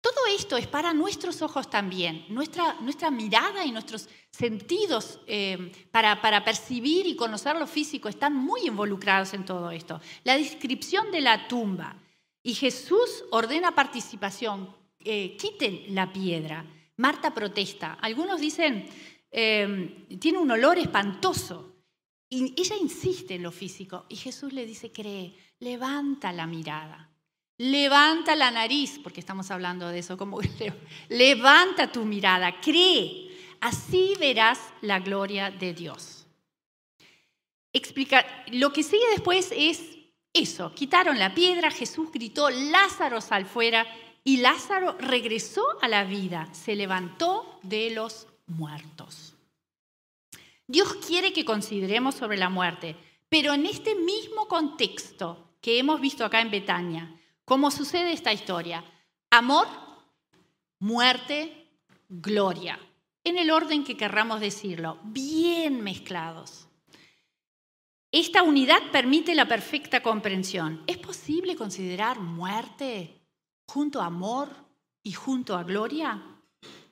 Todo 0.00 0.26
esto 0.34 0.56
es 0.56 0.66
para 0.66 0.94
nuestros 0.94 1.42
ojos 1.42 1.68
también, 1.68 2.24
nuestra, 2.28 2.74
nuestra 2.80 3.10
mirada 3.10 3.64
y 3.64 3.72
nuestros 3.72 4.08
sentidos 4.30 5.20
eh, 5.26 5.72
para, 5.90 6.20
para, 6.20 6.44
percibir 6.44 7.06
y 7.06 7.16
conocer 7.16 7.56
lo 7.56 7.66
físico 7.66 8.08
están 8.08 8.36
muy 8.36 8.66
involucrados 8.66 9.34
en 9.34 9.44
todo 9.44 9.70
esto. 9.70 10.00
La 10.24 10.36
descripción 10.36 11.10
de 11.10 11.20
la 11.20 11.48
tumba. 11.48 11.96
Y 12.42 12.54
Jesús 12.54 13.24
ordena 13.30 13.74
participación, 13.74 14.74
eh, 15.00 15.36
quiten 15.36 15.94
la 15.94 16.12
piedra. 16.12 16.64
Marta 16.96 17.34
protesta. 17.34 17.98
Algunos 18.00 18.40
dicen, 18.40 18.88
Em, 19.30 20.06
tiene 20.18 20.38
un 20.38 20.50
olor 20.50 20.78
espantoso. 20.78 21.74
Y 22.30 22.54
ella 22.60 22.76
insiste 22.76 23.34
en 23.34 23.42
lo 23.42 23.50
físico 23.50 24.04
y 24.10 24.16
Jesús 24.16 24.52
le 24.52 24.66
dice, 24.66 24.92
cree, 24.92 25.34
levanta 25.60 26.30
la 26.30 26.46
mirada, 26.46 27.07
levanta 27.58 28.36
la 28.36 28.50
nariz, 28.50 28.98
porque 29.02 29.20
estamos 29.20 29.50
hablando 29.50 29.88
de 29.88 29.98
eso, 29.98 30.16
como 30.16 30.40
levanta 31.08 31.92
tu 31.92 32.04
mirada, 32.04 32.60
cree, 32.60 33.36
así 33.60 34.14
verás 34.18 34.60
la 34.80 35.00
gloria 35.00 35.50
de 35.50 35.74
Dios. 35.74 36.26
Explica, 37.72 38.24
lo 38.52 38.72
que 38.72 38.82
sigue 38.82 39.04
después 39.10 39.52
es 39.54 39.98
eso, 40.32 40.72
quitaron 40.74 41.18
la 41.18 41.34
piedra, 41.34 41.70
Jesús 41.70 42.10
gritó, 42.12 42.48
Lázaro 42.48 43.20
sal 43.20 43.44
fuera 43.44 43.86
y 44.24 44.38
Lázaro 44.38 44.96
regresó 44.98 45.64
a 45.82 45.88
la 45.88 46.04
vida, 46.04 46.48
se 46.52 46.76
levantó 46.76 47.58
de 47.62 47.90
los 47.90 48.26
muertos. 48.46 49.34
Dios 50.66 50.94
quiere 51.06 51.32
que 51.32 51.44
consideremos 51.44 52.14
sobre 52.14 52.36
la 52.36 52.50
muerte, 52.50 52.94
pero 53.28 53.54
en 53.54 53.66
este 53.66 53.94
mismo 53.94 54.46
contexto 54.46 55.56
que 55.60 55.78
hemos 55.78 56.00
visto 56.00 56.24
acá 56.24 56.40
en 56.40 56.50
Betania, 56.50 57.18
¿cómo 57.48 57.70
sucede 57.70 58.12
esta 58.12 58.32
historia? 58.32 58.84
Amor, 59.30 59.66
muerte, 60.78 61.66
gloria, 62.08 62.78
en 63.24 63.38
el 63.38 63.50
orden 63.50 63.84
que 63.84 63.96
querramos 63.96 64.40
decirlo, 64.40 64.98
bien 65.02 65.82
mezclados. 65.82 66.68
Esta 68.12 68.42
unidad 68.42 68.80
permite 68.92 69.34
la 69.34 69.48
perfecta 69.48 70.02
comprensión. 70.02 70.82
¿Es 70.86 70.98
posible 70.98 71.56
considerar 71.56 72.20
muerte 72.20 73.20
junto 73.66 74.00
a 74.00 74.06
amor 74.06 74.48
y 75.02 75.12
junto 75.12 75.56
a 75.56 75.64
gloria? 75.64 76.22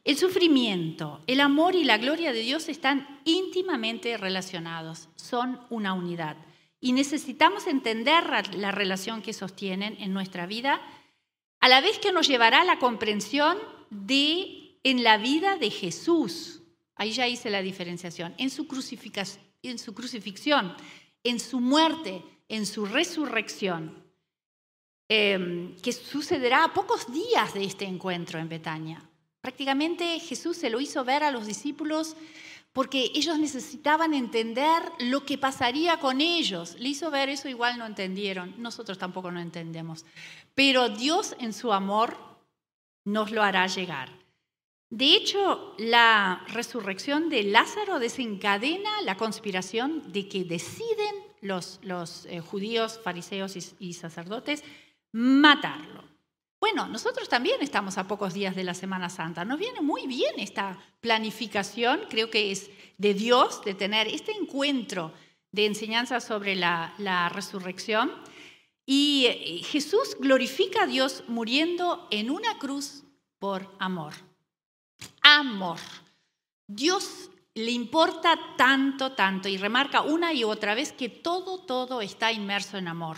El 0.05 0.17
sufrimiento, 0.17 1.21
el 1.27 1.41
amor 1.41 1.75
y 1.75 1.85
la 1.85 1.99
gloria 1.99 2.33
de 2.33 2.41
Dios 2.41 2.69
están 2.69 3.21
íntimamente 3.25 4.17
relacionados, 4.17 5.09
son 5.17 5.61
una 5.69 5.95
unidad. 5.95 6.37
Y 6.87 6.93
necesitamos 6.93 7.67
entender 7.67 8.55
la 8.55 8.71
relación 8.71 9.21
que 9.21 9.33
sostienen 9.33 9.97
en 9.99 10.13
nuestra 10.13 10.47
vida, 10.47 10.81
a 11.59 11.69
la 11.69 11.81
vez 11.81 11.99
que 11.99 12.13
nos 12.13 12.29
llevará 12.29 12.61
a 12.61 12.65
la 12.65 12.79
comprensión 12.79 13.59
de 13.91 14.79
en 14.85 15.03
la 15.03 15.19
vida 15.19 15.57
de 15.57 15.73
Jesús. 15.73 16.63
Ahí 16.95 17.11
ya 17.11 17.27
hice 17.27 17.51
la 17.51 17.61
diferenciación. 17.61 18.37
En 18.39 18.51
su, 18.51 18.69
en 19.63 19.79
su 19.81 19.95
crucifixión, 19.95 20.77
en 21.25 21.41
su 21.41 21.59
muerte, 21.59 22.23
en 22.47 22.65
su 22.65 22.87
resurrección, 22.87 24.05
em, 25.09 25.75
que 25.79 25.91
sucederá 25.91 26.63
a 26.63 26.73
pocos 26.73 27.13
días 27.13 27.53
de 27.53 27.65
este 27.65 27.85
encuentro 27.85 28.39
en 28.39 28.49
Betania. 28.49 29.11
Prácticamente 29.41 30.21
Jesús 30.21 30.57
se 30.57 30.71
lo 30.71 30.79
hizo 30.79 31.05
ver 31.05 31.25
a 31.25 31.33
los 31.33 31.49
discípulos 31.49 32.15
porque 32.77 33.11
ellos 33.15 33.39
necesitaban 33.39 34.13
entender 34.13 34.83
lo 34.99 35.25
que 35.25 35.39
pasaría 35.39 35.99
con 35.99 36.21
ellos. 36.21 36.77
Le 36.79 36.91
hizo 36.91 37.11
ver 37.11 37.31
eso, 37.31 37.49
igual 37.49 37.79
no 37.79 37.87
entendieron, 37.87 38.55
nosotros 38.59 38.99
tampoco 38.99 39.31
no 39.31 39.41
entendemos. 39.41 40.05
Pero 40.55 40.91
Dios 40.91 41.35
en 41.41 41.55
su 41.55 41.73
amor 41.73 42.19
nos 43.03 43.31
lo 43.31 43.43
hará 43.43 43.67
llegar. 43.67 44.11
De 44.91 45.07
hecho, 45.15 45.75
la 45.79 46.45
resurrección 46.49 47.31
de 47.31 47.45
Lázaro 47.45 47.99
desencadena 47.99 49.01
la 49.01 49.17
conspiración 49.17 50.13
de 50.13 50.29
que 50.29 50.45
deciden 50.45 51.15
los, 51.41 51.81
eh, 52.27 52.41
judíos, 52.41 53.01
fariseos 53.03 53.57
y 53.79 53.95
sacerdotes 53.95 54.63
matarlo. 55.13 56.16
Bueno, 56.59 56.87
nosotros 56.89 57.29
también 57.29 57.61
estamos 57.61 57.99
a 57.99 58.09
pocos 58.09 58.33
días 58.33 58.57
de 58.57 58.65
la 58.65 58.75
Semana 58.75 59.11
Santa. 59.11 59.45
Nos 59.45 59.59
viene 59.59 59.83
muy 59.83 60.07
bien 60.07 60.33
esta 60.39 60.79
planificación, 61.01 62.01
creo 62.09 62.31
que 62.31 62.51
es 62.51 62.71
de 62.97 63.13
Dios, 63.13 63.63
de 63.65 63.75
tener 63.75 64.09
este 64.09 64.33
encuentro 64.33 65.13
de 65.53 65.67
enseñanza 65.67 66.21
sobre 66.21 66.57
la, 66.57 67.31
resurrección. 67.33 68.11
Y 68.87 69.27
eh, 69.27 69.63
Jesús 69.65 70.17
glorifica 70.19 70.85
a 70.85 70.87
Dios 70.87 71.25
muriendo 71.29 72.09
en 72.11 72.31
una 72.31 72.59
cruz 72.59 73.05
por 73.39 73.75
amor. 73.79 74.15
Amor. 75.23 75.79
Dios 76.67 77.31
le 77.55 77.71
importa 77.71 78.39
tanto, 78.57 79.13
tanto, 79.13 79.49
y 79.49 79.57
remarca 79.57 80.03
una 80.03 80.33
y 80.33 80.45
otra 80.45 80.75
vez 80.75 80.93
que 80.93 81.09
todo, 81.09 81.59
todo 81.59 82.01
está 82.01 82.33
inmerso 82.33 82.79
en 82.79 82.89
amor. 82.89 83.17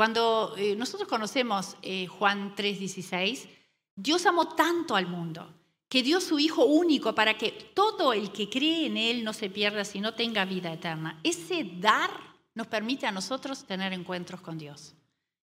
Cuando 0.00 0.54
eh, 0.56 0.76
nosotros 0.76 1.06
conocemos 1.06 1.76
eh, 1.82 2.06
Juan 2.06 2.56
3:16, 2.56 3.46
Dios 3.94 4.24
amó 4.24 4.48
tanto 4.48 4.96
al 4.96 5.06
mundo 5.06 5.52
que 5.90 6.02
dio 6.02 6.22
su 6.22 6.38
Hijo 6.38 6.64
único 6.64 7.14
para 7.14 7.36
que 7.36 7.52
todo 7.74 8.14
el 8.14 8.32
que 8.32 8.48
cree 8.48 8.86
en 8.86 8.96
Él 8.96 9.22
no 9.22 9.34
se 9.34 9.50
pierda, 9.50 9.84
sino 9.84 10.14
tenga 10.14 10.46
vida 10.46 10.72
eterna. 10.72 11.20
Ese 11.22 11.64
dar 11.64 12.08
nos 12.54 12.66
permite 12.66 13.06
a 13.06 13.12
nosotros 13.12 13.66
tener 13.66 13.92
encuentros 13.92 14.40
con 14.40 14.56
Dios. 14.56 14.94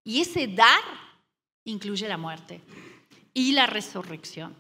Y 0.03 0.21
ese 0.21 0.47
dar 0.47 0.81
incluye 1.63 2.07
la 2.07 2.17
muerte 2.17 2.59
y 3.35 3.51
la 3.51 3.67
resurrección. 3.67 4.55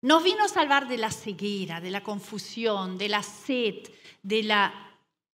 Nos 0.00 0.22
vino 0.22 0.44
a 0.44 0.48
salvar 0.48 0.86
de 0.86 0.98
la 0.98 1.10
ceguera, 1.10 1.80
de 1.80 1.90
la 1.90 2.04
confusión, 2.04 2.96
de 2.98 3.08
la 3.08 3.24
sed, 3.24 3.82
de 4.22 4.44
la 4.44 4.72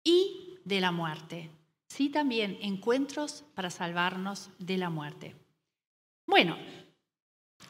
y 0.06 0.58
de 0.64 0.80
la 0.80 0.94
muerte 0.94 1.57
sí 1.88 2.10
también 2.10 2.58
encuentros 2.62 3.44
para 3.56 3.70
salvarnos 3.70 4.50
de 4.60 4.78
la 4.78 4.90
muerte. 4.90 5.36
Bueno, 6.26 6.58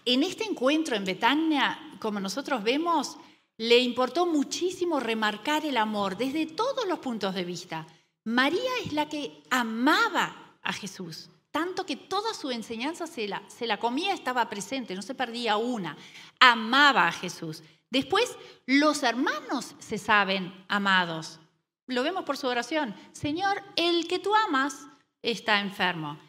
en 0.05 0.23
este 0.23 0.43
encuentro 0.43 0.95
en 0.95 1.05
Betania, 1.05 1.97
como 1.99 2.19
nosotros 2.19 2.63
vemos, 2.63 3.17
le 3.57 3.79
importó 3.79 4.25
muchísimo 4.25 4.99
remarcar 4.99 5.65
el 5.65 5.77
amor 5.77 6.17
desde 6.17 6.45
todos 6.45 6.87
los 6.87 6.99
puntos 6.99 7.33
de 7.33 7.43
vista. 7.43 7.87
María 8.23 8.71
es 8.85 8.93
la 8.93 9.09
que 9.09 9.43
amaba 9.49 10.57
a 10.61 10.73
Jesús, 10.73 11.29
tanto 11.51 11.85
que 11.85 11.95
toda 11.95 12.33
su 12.33 12.51
enseñanza 12.51 13.07
se 13.07 13.27
la, 13.27 13.41
se 13.47 13.65
la 13.65 13.79
comía, 13.79 14.13
estaba 14.13 14.49
presente, 14.49 14.95
no 14.95 15.01
se 15.01 15.15
perdía 15.15 15.57
una. 15.57 15.97
Amaba 16.39 17.07
a 17.07 17.11
Jesús. 17.11 17.63
Después, 17.89 18.35
los 18.65 19.01
hermanos 19.03 19.75
se 19.79 19.97
saben 19.97 20.53
amados. 20.67 21.39
Lo 21.87 22.03
vemos 22.03 22.23
por 22.23 22.37
su 22.37 22.47
oración. 22.47 22.95
Señor, 23.11 23.63
el 23.75 24.07
que 24.07 24.19
tú 24.19 24.33
amas 24.35 24.87
está 25.21 25.59
enfermo. 25.59 26.19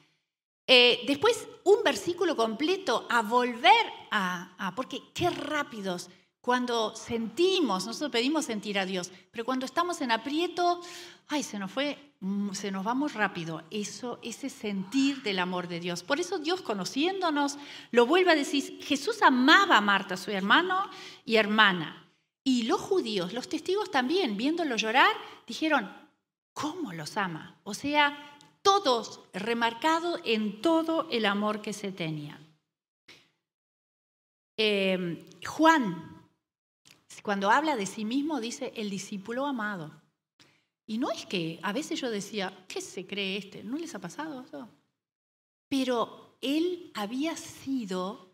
Eh, 0.66 1.04
después, 1.06 1.48
un 1.64 1.82
versículo 1.82 2.36
completo 2.36 3.06
a 3.10 3.22
volver 3.22 3.86
a, 4.10 4.54
a, 4.58 4.74
porque 4.74 5.00
qué 5.14 5.30
rápidos 5.30 6.10
cuando 6.40 6.94
sentimos, 6.94 7.84
nosotros 7.84 8.10
pedimos 8.10 8.46
sentir 8.46 8.78
a 8.78 8.86
Dios, 8.86 9.10
pero 9.30 9.44
cuando 9.44 9.66
estamos 9.66 10.00
en 10.00 10.10
aprieto, 10.10 10.80
ay, 11.26 11.42
se 11.42 11.58
nos 11.58 11.70
fue, 11.70 12.14
mm, 12.20 12.52
se 12.52 12.70
nos 12.70 12.86
va 12.86 12.94
muy 12.94 13.10
rápido 13.10 13.64
eso, 13.70 14.18
ese 14.22 14.48
sentir 14.48 15.22
del 15.22 15.40
amor 15.40 15.68
de 15.68 15.80
Dios. 15.80 16.02
Por 16.02 16.20
eso 16.20 16.38
Dios, 16.38 16.62
conociéndonos, 16.62 17.58
lo 17.90 18.06
vuelve 18.06 18.32
a 18.32 18.34
decir, 18.34 18.82
Jesús 18.82 19.20
amaba 19.20 19.76
a 19.76 19.82
Marta, 19.82 20.16
su 20.16 20.30
hermano 20.30 20.88
y 21.24 21.36
hermana. 21.36 22.07
Y 22.48 22.62
los 22.62 22.80
judíos, 22.80 23.34
los 23.34 23.46
testigos 23.46 23.90
también, 23.90 24.38
viéndolo 24.38 24.74
llorar, 24.76 25.14
dijeron, 25.46 25.86
¿cómo 26.54 26.94
los 26.94 27.18
ama? 27.18 27.60
O 27.62 27.74
sea, 27.74 28.38
todos 28.62 29.20
remarcados 29.34 30.18
en 30.24 30.62
todo 30.62 31.10
el 31.10 31.26
amor 31.26 31.60
que 31.60 31.74
se 31.74 31.92
tenía. 31.92 32.40
Em, 34.56 35.26
Juan, 35.44 36.26
cuando 37.22 37.50
habla 37.50 37.76
de 37.76 37.84
sí 37.84 38.06
mismo, 38.06 38.40
dice 38.40 38.72
el 38.76 38.88
discípulo 38.88 39.44
amado. 39.44 40.00
Y 40.86 40.96
no 40.96 41.10
es 41.10 41.26
que 41.26 41.60
a 41.62 41.74
veces 41.74 42.00
yo 42.00 42.10
decía, 42.10 42.64
¿qué 42.66 42.80
se 42.80 43.06
cree 43.06 43.36
este? 43.36 43.62
¿No 43.62 43.76
les 43.76 43.94
ha 43.94 43.98
pasado 43.98 44.40
eso? 44.40 44.70
Pero 45.68 46.38
él 46.40 46.92
había 46.94 47.36
sido 47.36 48.27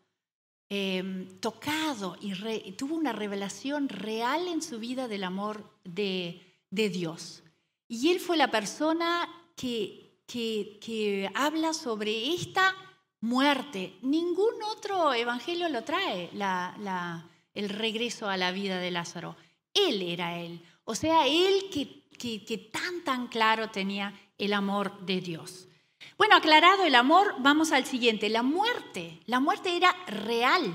em, 0.74 1.38
tocado 1.40 2.16
y 2.20 2.72
tuvo 2.72 2.94
una 2.94 3.12
revelación 3.12 3.88
real 3.88 4.48
en 4.48 4.62
su 4.62 4.78
vida 4.78 5.08
del 5.08 5.24
amor 5.24 5.70
de, 5.84 6.40
de 6.70 6.88
Dios. 6.88 7.42
Y 7.88 8.10
él 8.10 8.20
fue 8.20 8.36
la 8.36 8.50
persona 8.50 9.28
que, 9.56 10.04
que, 10.26 11.30
habla 11.34 11.72
sobre 11.72 12.34
esta 12.34 12.74
muerte. 13.20 13.94
Ningún 14.02 14.54
otro 14.76 15.14
evangelio 15.14 15.68
lo 15.68 15.84
trae, 15.84 16.30
la, 16.32 17.28
el 17.54 17.68
regreso 17.68 18.28
a 18.28 18.36
la 18.36 18.52
vida 18.52 18.78
de 18.78 18.90
Lázaro. 18.90 19.36
Él 19.72 20.02
era 20.02 20.38
él. 20.38 20.62
O 20.84 20.94
sea, 20.94 21.26
él 21.26 21.66
que, 21.72 22.04
que, 22.18 22.58
tan, 22.58 23.04
tan 23.04 23.28
claro 23.28 23.70
tenía 23.70 24.14
el 24.38 24.52
amor 24.52 25.04
de 25.06 25.20
Dios. 25.20 25.68
Bueno, 26.16 26.36
aclarado 26.36 26.84
el 26.84 26.94
amor, 26.94 27.34
vamos 27.38 27.72
al 27.72 27.84
siguiente. 27.84 28.28
La 28.28 28.42
muerte. 28.42 29.20
La 29.26 29.40
muerte 29.40 29.76
era 29.76 29.94
real. 30.06 30.72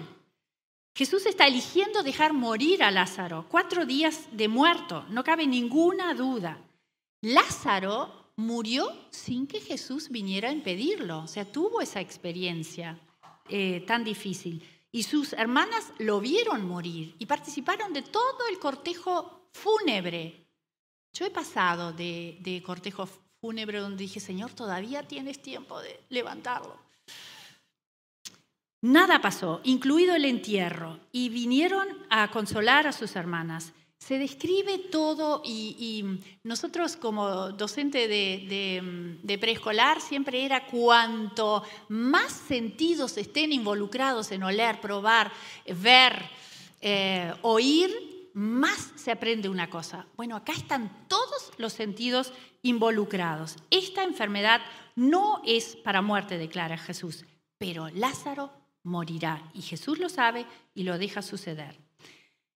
Jesús 1.00 1.26
está 1.26 1.48
eligiendo 1.48 2.04
dejar 2.04 2.34
morir 2.34 2.84
a 2.84 2.92
Lázaro, 2.92 3.46
cuatro 3.48 3.86
días 3.86 4.28
de 4.34 4.50
muerto, 4.50 5.06
no 5.08 5.24
cabe 5.24 5.48
ninguna 5.48 6.14
duda. 6.14 6.60
Lázaro 7.22 8.34
murió 8.36 8.92
sin 9.10 9.48
que 9.48 9.62
Jesús 9.62 10.10
viniera 10.10 10.50
a 10.50 10.52
impedirlo, 10.52 11.20
o 11.20 11.28
sea, 11.28 11.50
tuvo 11.50 11.80
esa 11.80 12.02
experiencia 12.02 13.00
eh, 13.48 13.82
tan 13.88 14.04
difícil. 14.04 14.62
Y 14.92 15.04
sus 15.04 15.32
hermanas 15.34 15.94
lo 16.00 16.20
vieron 16.20 16.68
morir 16.68 17.16
y 17.18 17.26
participaron 17.26 17.94
de 17.94 18.02
todo 18.02 18.48
el 18.50 18.60
cortejo 18.60 19.48
fúnebre. 19.54 20.48
Yo 21.14 21.26
he 21.26 21.32
pasado 21.32 21.94
de, 21.94 22.40
de 22.42 22.62
cortejo 22.62 23.08
fúnebre 23.42 23.80
donde 23.80 24.04
dije, 24.04 24.20
Señor, 24.20 24.52
todavía 24.52 25.04
tienes 25.04 25.42
tiempo 25.42 25.80
de 25.82 26.00
levantarlo. 26.10 26.78
Nada 28.82 29.22
pasó, 29.22 29.60
incluido 29.64 30.16
el 30.16 30.26
entierro, 30.26 31.00
y 31.12 31.30
vinieron 31.30 31.88
a 32.10 32.32
consolar 32.32 32.88
a 32.88 32.94
sus 32.94 33.16
hermanas. 33.16 33.74
Se 33.98 34.18
describe 34.18 34.78
todo 34.90 35.42
y, 35.44 36.06
nosotros 36.44 36.96
como 36.96 37.52
docente 37.52 38.08
de, 38.08 39.38
preescolar 39.38 40.00
siempre 40.00 40.46
era 40.46 40.66
cuanto 40.66 41.64
más 41.90 42.32
sentidos 42.32 43.18
estén 43.18 43.52
involucrados 43.52 44.32
en 44.32 44.44
oler, 44.44 44.80
probar, 44.80 45.30
ver, 45.66 46.30
eh, 46.80 47.34
oír, 47.42 48.09
más 48.40 48.94
se 48.96 49.12
aprende 49.12 49.50
una 49.50 49.70
cosa. 49.70 50.08
Bueno, 50.16 50.38
acá 50.38 50.54
están 50.54 51.08
todos 51.10 51.52
los 51.58 51.74
sentidos 51.74 52.32
involucrados. 52.62 53.58
Esta 53.70 54.04
enfermedad 54.04 54.62
no 54.96 55.42
es 55.46 55.76
para 55.76 56.02
muerte, 56.02 56.38
declara 56.38 56.78
Jesús, 56.78 57.26
pero 57.58 57.90
Lázaro 57.90 58.50
morirá. 58.84 59.44
Y 59.54 59.62
Jesús 59.62 60.00
lo 60.00 60.08
sabe 60.08 60.46
y 60.74 60.84
lo 60.84 60.98
deja 60.98 61.22
suceder. 61.22 61.78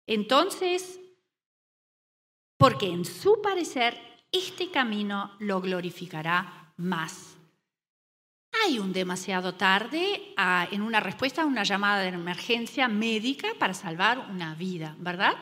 Entonces, 0.07 1.01
porque 2.55 2.87
en 2.87 3.03
su 3.03 3.41
parecer 3.41 3.99
este 4.31 4.71
camino 4.71 5.33
lo 5.39 5.59
glorificará 5.59 6.73
más. 6.77 7.35
Hay 8.63 8.79
un 8.79 8.93
demasiado 8.93 9.55
tarde 9.55 10.33
en 10.71 10.81
una 10.81 11.01
respuesta 11.01 11.41
a 11.41 11.45
una 11.45 11.63
llamada 11.63 12.03
de 12.03 12.07
emergencia 12.07 12.87
médica 12.87 13.49
para 13.59 13.73
salvar 13.73 14.29
una 14.29 14.55
vida, 14.55 14.95
¿verdad? 14.97 15.35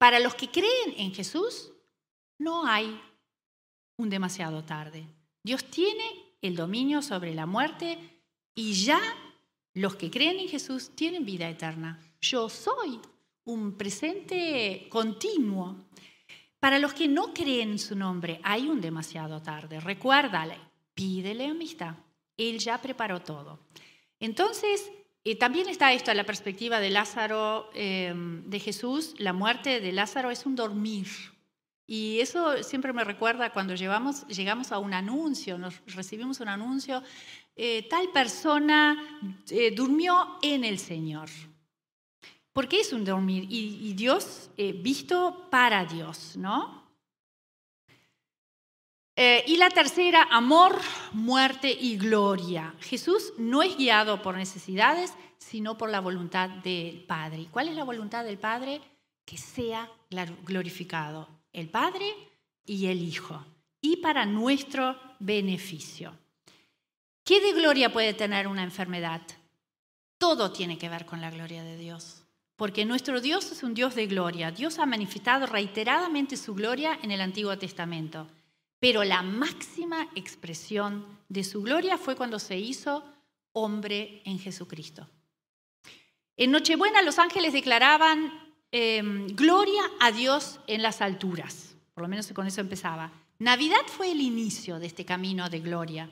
Para 0.00 0.18
los 0.18 0.34
que 0.34 0.50
creen 0.50 0.94
en 0.96 1.12
Jesús, 1.12 1.72
no 2.38 2.66
hay 2.66 2.98
un 3.98 4.08
demasiado 4.08 4.64
tarde. 4.64 5.06
Dios 5.42 5.62
tiene 5.64 6.36
el 6.40 6.56
dominio 6.56 7.02
sobre 7.02 7.34
la 7.34 7.44
muerte 7.44 7.98
y 8.54 8.72
ya 8.72 8.98
los 9.74 9.96
que 9.96 10.10
creen 10.10 10.38
en 10.38 10.48
Jesús 10.48 10.92
tienen 10.96 11.26
vida 11.26 11.50
eterna. 11.50 12.00
Yo 12.18 12.48
soy 12.48 12.98
un 13.44 13.76
presente 13.76 14.86
continuo. 14.88 15.76
Para 16.58 16.78
los 16.78 16.94
que 16.94 17.06
no 17.06 17.34
creen 17.34 17.72
en 17.72 17.78
su 17.78 17.94
nombre, 17.94 18.40
hay 18.42 18.70
un 18.70 18.80
demasiado 18.80 19.42
tarde. 19.42 19.80
Recuérdale, 19.80 20.56
pídele 20.94 21.44
amistad. 21.44 21.94
Él 22.38 22.58
ya 22.58 22.80
preparó 22.80 23.20
todo. 23.20 23.66
Entonces, 24.18 24.90
y 25.22 25.34
también 25.34 25.68
está 25.68 25.92
esto, 25.92 26.12
la 26.14 26.24
perspectiva 26.24 26.80
de 26.80 26.88
Lázaro, 26.88 27.70
eh, 27.74 28.12
de 28.14 28.58
Jesús, 28.58 29.14
la 29.18 29.34
muerte 29.34 29.80
de 29.80 29.92
Lázaro 29.92 30.30
es 30.30 30.46
un 30.46 30.56
dormir. 30.56 31.08
Y 31.86 32.20
eso 32.20 32.62
siempre 32.62 32.92
me 32.92 33.04
recuerda 33.04 33.52
cuando 33.52 33.74
llevamos, 33.74 34.26
llegamos 34.28 34.72
a 34.72 34.78
un 34.78 34.94
anuncio, 34.94 35.58
nos 35.58 35.82
recibimos 35.86 36.40
un 36.40 36.48
anuncio, 36.48 37.02
eh, 37.54 37.86
tal 37.90 38.10
persona 38.12 38.96
eh, 39.50 39.72
durmió 39.72 40.38
en 40.40 40.64
el 40.64 40.78
Señor. 40.78 41.28
Porque 42.52 42.80
es 42.80 42.92
un 42.92 43.04
dormir 43.04 43.46
y, 43.48 43.92
Dios 43.94 44.50
visto 44.82 45.48
para 45.50 45.84
Dios, 45.84 46.36
¿no? 46.36 46.79
Y 49.46 49.56
la 49.56 49.68
tercera, 49.68 50.28
amor, 50.30 50.80
muerte 51.12 51.70
y 51.70 51.98
gloria. 51.98 52.74
Jesús 52.80 53.34
no 53.36 53.62
es 53.62 53.76
guiado 53.76 54.22
por 54.22 54.36
necesidades, 54.36 55.12
sino 55.36 55.76
por 55.76 55.90
la 55.90 56.00
voluntad 56.00 56.48
del 56.48 57.04
Padre. 57.04 57.48
¿Cuál 57.50 57.68
es 57.68 57.76
la 57.76 57.84
voluntad 57.84 58.24
del 58.24 58.38
Padre? 58.38 58.80
Que 59.26 59.36
sea 59.36 59.90
glorificado 60.46 61.28
el 61.52 61.68
Padre 61.68 62.14
y 62.64 62.86
el 62.86 63.02
Hijo, 63.02 63.44
y 63.80 63.96
para 63.96 64.24
nuestro 64.26 64.96
beneficio. 65.18 66.16
¿Qué 67.24 67.40
de 67.40 67.52
gloria 67.52 67.92
puede 67.92 68.14
tener 68.14 68.46
una 68.46 68.62
enfermedad? 68.62 69.22
Todo 70.18 70.52
tiene 70.52 70.78
que 70.78 70.88
ver 70.88 71.06
con 71.06 71.20
la 71.20 71.30
gloria 71.30 71.62
de 71.62 71.76
Dios, 71.76 72.22
porque 72.56 72.84
nuestro 72.84 73.20
Dios 73.20 73.50
es 73.52 73.62
un 73.62 73.74
Dios 73.74 73.94
de 73.94 74.06
gloria. 74.06 74.50
Dios 74.50 74.78
ha 74.78 74.86
manifestado 74.86 75.46
reiteradamente 75.46 76.36
su 76.36 76.54
gloria 76.54 76.98
en 77.02 77.10
el 77.10 77.20
Antiguo 77.20 77.56
Testamento, 77.58 78.28
pero 78.80 79.04
la 79.04 79.22
máxima 79.22 80.08
expresión 80.14 81.06
de 81.28 81.44
su 81.44 81.62
gloria 81.62 81.98
fue 81.98 82.16
cuando 82.16 82.38
se 82.38 82.58
hizo 82.58 83.04
hombre 83.52 84.22
en 84.24 84.38
Jesucristo. 84.38 85.06
En 86.36 86.50
Nochebuena 86.50 87.02
los 87.02 87.18
ángeles 87.18 87.52
declaraban 87.52 88.32
em, 88.72 89.26
gloria 89.28 89.82
a 90.00 90.10
Dios 90.10 90.58
en 90.66 90.82
las 90.82 91.02
alturas. 91.02 91.76
Por 91.92 92.02
lo 92.02 92.08
menos 92.08 92.32
con 92.32 92.46
eso 92.46 92.62
empezaba. 92.62 93.12
Navidad 93.38 93.86
fue 93.86 94.12
el 94.12 94.20
inicio 94.20 94.78
de 94.78 94.86
este 94.86 95.04
camino 95.04 95.50
de 95.50 95.60
gloria. 95.60 96.10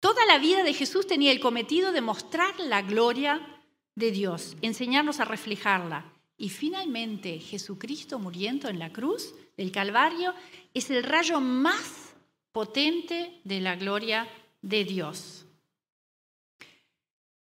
Toda 0.00 0.24
la 0.26 0.38
vida 0.38 0.62
de 0.62 0.72
Jesús 0.72 1.06
tenía 1.06 1.32
el 1.32 1.40
cometido 1.40 1.92
de 1.92 2.00
mostrar 2.00 2.58
la 2.60 2.82
gloria 2.82 3.60
de 3.94 4.10
Dios, 4.12 4.56
enseñarnos 4.62 5.20
a 5.20 5.24
reflejarla. 5.24 6.04
Y 6.38 6.50
finalmente 6.50 7.40
Jesucristo 7.40 8.20
muriendo 8.20 8.68
en 8.68 8.78
la 8.78 8.92
cruz 8.92 9.34
del 9.56 9.72
Calvario 9.72 10.32
es 10.72 10.88
el 10.88 11.02
rayo 11.02 11.40
más 11.40 12.14
potente 12.52 13.40
de 13.42 13.60
la 13.60 13.74
gloria 13.74 14.28
de 14.62 14.84
Dios. 14.84 15.44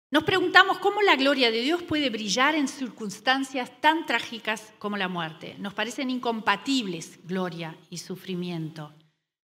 Nos 0.10 0.24
preguntamos 0.24 0.80
cómo 0.80 1.02
la 1.04 1.16
gloria 1.16 1.52
de 1.52 1.62
Dios 1.62 1.84
puede 1.84 2.10
brillar 2.10 2.56
en 2.56 2.68
circunstancias 2.68 3.72
tan 3.82 4.08
trágicas 4.08 4.74
como 4.80 4.98
la 4.98 5.10
muerte. 5.10 5.56
Nos 5.60 5.76
parecen 5.76 6.10
incompatibles 6.10 7.20
gloria 7.24 7.78
y 7.92 7.98
sufrimiento, 7.98 8.96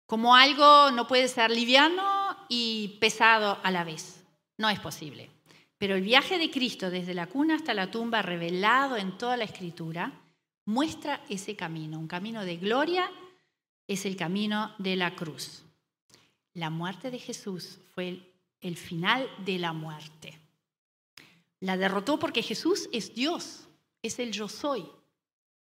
como 0.06 0.36
algo 0.36 0.92
no 0.92 1.08
puede 1.08 1.26
ser 1.26 1.50
liviano 1.50 2.36
y 2.48 2.98
pesado 3.00 3.58
a 3.64 3.70
la 3.72 3.82
vez. 3.82 4.22
No 4.58 4.68
es 4.68 4.78
posible. 4.78 5.30
Pero 5.80 5.96
el 5.96 6.02
viaje 6.02 6.36
de 6.36 6.50
Cristo 6.50 6.90
desde 6.90 7.14
la 7.14 7.26
cuna 7.26 7.54
hasta 7.54 7.72
la 7.72 7.90
tumba, 7.90 8.20
revelado 8.20 8.98
en 8.98 9.16
toda 9.16 9.38
la 9.38 9.44
escritura, 9.44 10.12
muestra 10.66 11.24
ese 11.30 11.56
camino. 11.56 11.98
Un 11.98 12.06
camino 12.06 12.44
de 12.44 12.58
gloria 12.58 13.10
es 13.88 14.04
el 14.04 14.14
camino 14.14 14.74
de 14.76 14.96
la 14.96 15.16
cruz. 15.16 15.62
La 16.52 16.68
muerte 16.68 17.10
de 17.10 17.18
Jesús 17.18 17.78
fue 17.94 18.20
el 18.60 18.76
final 18.76 19.26
de 19.46 19.58
la 19.58 19.72
muerte. 19.72 20.38
La 21.60 21.78
derrotó 21.78 22.18
porque 22.18 22.42
Jesús 22.42 22.90
es 22.92 23.14
Dios, 23.14 23.66
es 24.02 24.18
el 24.18 24.32
yo 24.32 24.48
soy. 24.48 24.84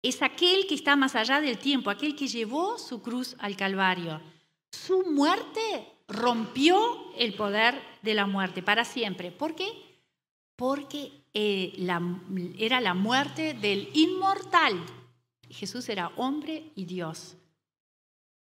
Es 0.03 0.21
aquel 0.21 0.67
que 0.67 0.75
está 0.75 0.95
más 0.95 1.15
allá 1.15 1.41
del 1.41 1.57
tiempo, 1.57 1.89
aquel 1.89 2.15
que 2.15 2.27
llevó 2.27 2.77
su 2.77 3.01
cruz 3.01 3.35
al 3.39 3.57
Calvario. 3.57 4.21
Su 4.69 5.07
muerte 5.11 5.87
rompió 6.07 7.11
el 7.17 7.33
poder 7.33 7.81
de 8.03 8.13
la 8.13 8.27
muerte 8.27 8.61
para 8.61 8.85
siempre. 8.85 9.31
¿Por 9.31 9.55
qué? 9.55 9.92
Porque 10.55 11.11
eh, 11.33 11.73
era 12.57 12.79
la 12.81 12.93
muerte 12.93 13.53
del 13.53 13.89
inmortal. 13.93 14.83
Jesús 15.49 15.89
era 15.89 16.11
hombre 16.15 16.71
y 16.75 16.85
Dios. 16.85 17.35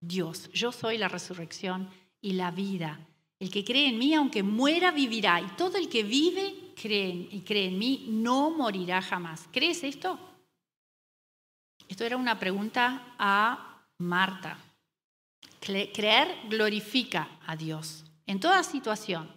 Dios, 0.00 0.50
yo 0.52 0.72
soy 0.72 0.98
la 0.98 1.08
resurrección 1.08 1.88
y 2.20 2.32
la 2.32 2.50
vida. 2.50 3.00
El 3.38 3.50
que 3.50 3.64
cree 3.64 3.88
en 3.88 3.98
mí, 3.98 4.14
aunque 4.14 4.42
muera, 4.42 4.90
vivirá. 4.90 5.40
Y 5.40 5.46
todo 5.56 5.76
el 5.78 5.88
que 5.88 6.02
vive 6.02 6.72
cree 6.80 7.28
y 7.30 7.40
cree 7.40 7.66
en 7.66 7.78
mí 7.78 8.06
no 8.08 8.50
morirá 8.50 9.00
jamás. 9.02 9.48
¿Crees 9.52 9.82
esto? 9.84 10.18
Esto 11.88 12.04
era 12.04 12.16
una 12.16 12.38
pregunta 12.38 13.14
a 13.18 13.84
Marta. 13.98 14.58
Creer 15.60 16.48
glorifica 16.48 17.38
a 17.46 17.54
Dios 17.54 18.04
en 18.26 18.40
toda 18.40 18.62
situación, 18.62 19.30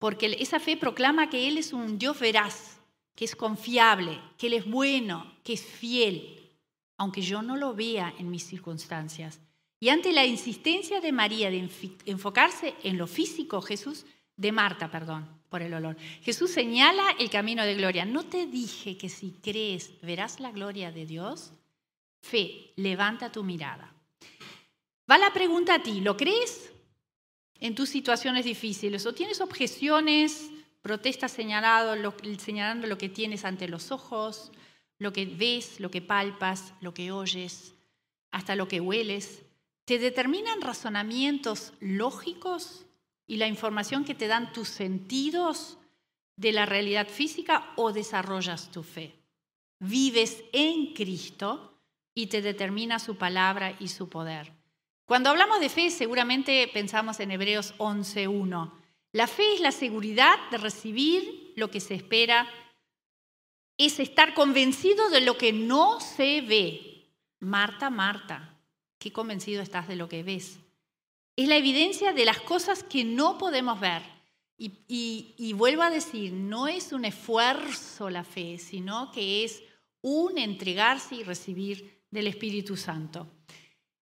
porque 0.00 0.34
esa 0.40 0.58
fe 0.58 0.76
proclama 0.78 1.28
que 1.28 1.46
Él 1.46 1.58
es 1.58 1.72
un 1.72 1.98
Dios 1.98 2.18
veraz, 2.18 2.80
que 3.14 3.26
es 3.26 3.36
confiable, 3.36 4.18
que 4.38 4.48
Él 4.48 4.54
es 4.54 4.68
bueno, 4.68 5.36
que 5.44 5.52
es 5.52 5.62
fiel, 5.62 6.50
aunque 6.96 7.20
yo 7.20 7.42
no 7.42 7.54
lo 7.54 7.74
vea 7.74 8.12
en 8.18 8.30
mis 8.30 8.44
circunstancias. 8.44 9.40
Y 9.78 9.90
ante 9.90 10.12
la 10.12 10.24
insistencia 10.24 11.00
de 11.00 11.12
María 11.12 11.50
de 11.50 11.68
enfocarse 12.06 12.74
en 12.82 12.96
lo 12.96 13.06
físico, 13.06 13.60
Jesús, 13.60 14.06
de 14.36 14.52
Marta, 14.52 14.90
perdón, 14.90 15.28
por 15.50 15.60
el 15.60 15.74
olor. 15.74 15.98
Jesús 16.22 16.50
señala 16.50 17.04
el 17.18 17.28
camino 17.28 17.62
de 17.64 17.74
gloria. 17.74 18.06
¿No 18.06 18.24
te 18.24 18.46
dije 18.46 18.96
que 18.96 19.10
si 19.10 19.32
crees 19.42 20.00
verás 20.00 20.40
la 20.40 20.50
gloria 20.50 20.92
de 20.92 21.04
Dios? 21.04 21.52
Fe, 22.22 22.72
levanta 22.76 23.30
tu 23.30 23.44
mirada. 23.44 23.92
Va 25.10 25.18
la 25.18 25.32
pregunta 25.32 25.74
a 25.74 25.82
ti, 25.82 26.00
¿lo 26.00 26.16
crees 26.16 26.72
en 27.60 27.74
tus 27.74 27.88
situaciones 27.88 28.44
difíciles? 28.44 29.06
¿O 29.06 29.14
tienes 29.14 29.40
objeciones, 29.40 30.50
protestas 30.82 31.32
señalando 31.32 31.96
lo, 31.96 32.98
que 32.98 33.08
tienes 33.08 33.44
ante 33.44 33.68
los 33.68 33.92
ojos, 33.92 34.50
lo 34.98 35.12
que 35.12 35.26
ves, 35.26 35.80
lo 35.80 35.90
que 35.90 36.02
palpas, 36.02 36.74
lo 36.80 36.94
que 36.94 37.12
oyes, 37.12 37.74
hasta 38.30 38.56
lo 38.56 38.66
que 38.66 38.80
hueles? 38.80 39.42
¿Te 39.84 39.98
determinan 39.98 40.60
razonamientos 40.60 41.72
lógicos 41.80 42.86
y 43.26 43.36
la 43.36 43.46
información 43.46 44.04
que 44.04 44.14
te 44.14 44.26
dan 44.26 44.52
tus 44.52 44.68
sentidos 44.68 45.78
de 46.40 46.52
la 46.52 46.64
realidad 46.64 47.06
física 47.06 47.70
o 47.76 47.92
desarrollas 47.92 48.70
tu 48.70 48.82
fe. 48.82 49.14
Vives 49.78 50.42
en 50.52 50.94
Cristo 50.94 51.78
y 52.14 52.28
te 52.28 52.40
determina 52.40 52.98
su 52.98 53.16
palabra 53.16 53.76
y 53.78 53.88
su 53.88 54.08
poder. 54.08 54.59
Cuando 55.10 55.30
hablamos 55.30 55.58
de 55.58 55.68
fe, 55.68 55.90
seguramente 55.90 56.70
pensamos 56.72 57.18
en 57.18 57.32
Hebreos 57.32 57.74
11.1. 57.78 58.70
La 59.10 59.26
fe 59.26 59.54
es 59.54 59.60
la 59.60 59.72
seguridad 59.72 60.36
de 60.52 60.58
recibir 60.58 61.52
lo 61.56 61.68
que 61.68 61.80
se 61.80 61.96
espera, 61.96 62.48
es 63.76 63.98
estar 63.98 64.34
convencido 64.34 65.10
de 65.10 65.22
lo 65.22 65.36
que 65.36 65.52
no 65.52 65.98
se 65.98 66.42
ve. 66.42 67.10
Marta, 67.40 67.90
Marta, 67.90 68.56
qué 69.00 69.12
convencido 69.12 69.62
estás 69.62 69.88
de 69.88 69.96
lo 69.96 70.08
que 70.08 70.22
ves. 70.22 70.60
Es 71.34 71.48
la 71.48 71.56
evidencia 71.56 72.12
de 72.12 72.24
las 72.24 72.38
cosas 72.38 72.84
que 72.84 73.02
no 73.02 73.36
podemos 73.36 73.80
ver. 73.80 74.02
Y, 74.58 75.52
vuelvo 75.56 75.82
a 75.82 75.90
decir, 75.90 76.32
no 76.32 76.68
es 76.68 76.92
un 76.92 77.04
esfuerzo 77.04 78.10
la 78.10 78.22
fe, 78.22 78.58
sino 78.58 79.10
que 79.10 79.42
es 79.42 79.60
un 80.02 80.38
entregarse 80.38 81.16
y 81.16 81.24
recibir 81.24 82.04
del 82.12 82.28
Espíritu 82.28 82.76
Santo. 82.76 83.26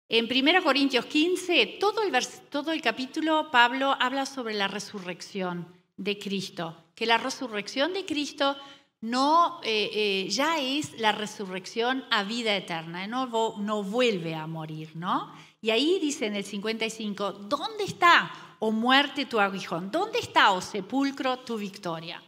En 0.10 0.26
1 0.26 0.64
Corintios 0.64 1.06
15, 1.06 1.78
todo 1.80 2.02
el, 2.02 2.14
todo 2.50 2.72
el 2.72 2.82
capítulo, 2.82 3.52
Pablo 3.52 3.96
habla 4.00 4.26
sobre 4.26 4.54
la 4.54 4.68
resurrección 4.68 5.68
de 5.98 6.18
Cristo, 6.18 6.78
que 6.96 7.06
la 7.06 7.18
resurrección 7.18 7.94
de 7.94 8.06
Cristo 8.06 8.56
no 9.02 9.60
eh, 9.64 9.90
eh, 9.94 10.30
ya 10.30 10.60
es 10.60 10.98
la 11.00 11.12
resurrección 11.12 12.06
a 12.10 12.24
vida 12.24 12.56
eterna, 12.56 13.06
no, 13.06 13.58
no 13.58 13.84
vuelve 13.84 14.34
a 14.34 14.48
morir, 14.48 14.96
¿no? 14.96 15.34
Y 15.62 15.72
ahí 15.72 16.00
dice 16.00 16.28
en 16.28 16.36
el 16.36 16.46
55, 16.46 17.34
¿dónde 17.34 17.84
está, 17.84 18.32
oh 18.60 18.72
muerte, 18.72 19.26
tu 19.26 19.40
aguijón? 19.40 19.92
¿Dónde 19.92 20.20
está, 20.20 20.52
oh 20.52 20.62
sepulcro, 20.62 21.40
tu 21.40 21.58
victoria? 21.58 22.24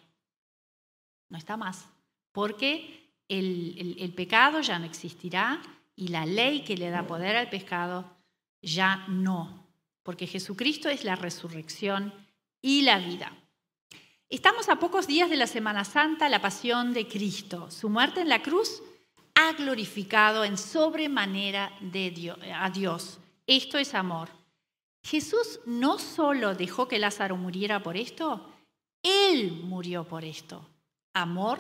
No 1.30 1.38
está 1.38 1.56
más, 1.56 1.88
porque 2.32 3.00
el, 3.28 4.14
pecado 4.16 4.62
ya 4.62 4.80
no 4.80 4.86
existirá 4.86 5.62
y 6.00 6.08
la 6.08 6.26
ley 6.26 6.64
que 6.64 6.78
le 6.78 6.90
da 6.90 7.06
poder 7.06 7.36
al 7.36 7.50
pecado 7.50 8.10
ya 8.62 9.06
no, 9.10 9.68
porque 10.02 10.28
Jesucristo 10.28 10.88
es 10.88 11.04
la 11.04 11.18
resurrección 11.18 12.14
y 12.62 12.84
la 12.84 13.00
vida. 13.00 13.34
Estamos 14.30 14.70
a 14.70 14.78
pocos 14.78 15.08
días 15.08 15.30
de 15.30 15.36
la 15.36 15.46
Semana 15.46 15.84
Santa, 15.84 16.30
la 16.30 16.42
pasión 16.42 16.94
de 16.94 17.06
Cristo. 17.06 17.70
Su 17.70 17.90
muerte 17.90 18.22
en 18.22 18.30
la 18.30 18.42
cruz 18.42 18.82
ha 19.36 19.52
glorificado 19.52 20.46
en 20.46 20.58
sobremanera 20.58 21.78
a 22.56 22.70
Dios. 22.70 23.20
Esto 23.46 23.78
es 23.78 23.94
amor. 23.94 24.30
Jesús 25.04 25.60
no 25.66 26.00
solo 26.00 26.56
dejó 26.56 26.88
que 26.88 26.98
Lázaro 26.98 27.36
muriera 27.36 27.84
por 27.84 27.98
esto, 27.98 28.50
Él 29.04 29.52
murió 29.64 30.06
por 30.06 30.24
esto. 30.24 30.66
Amor 31.14 31.60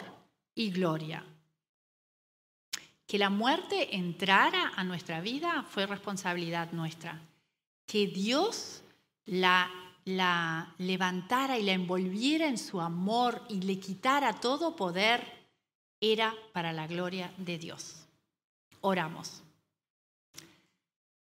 y 0.55 0.71
gloria. 0.71 1.25
Que 3.09 3.17
la 3.17 3.31
muerte 3.31 3.95
entrara 3.95 4.71
a 4.75 4.83
nuestra 4.83 5.19
vida 5.19 5.65
fue 5.67 5.87
responsabilidad 5.87 6.71
nuestra. 6.73 7.19
Que 7.87 8.05
Dios 8.05 8.83
la, 9.25 9.67
levantara 10.77 11.57
y 11.57 11.63
la 11.63 11.71
envolviera 11.71 12.47
en 12.47 12.59
su 12.59 12.79
amor 12.79 13.41
y 13.49 13.61
le 13.61 13.79
quitara 13.79 14.33
todo 14.33 14.75
poder 14.75 15.25
era 15.99 16.35
para 16.53 16.71
la 16.71 16.85
gloria 16.85 17.33
de 17.37 17.57
Dios. 17.57 18.05
Oramos. 18.81 19.41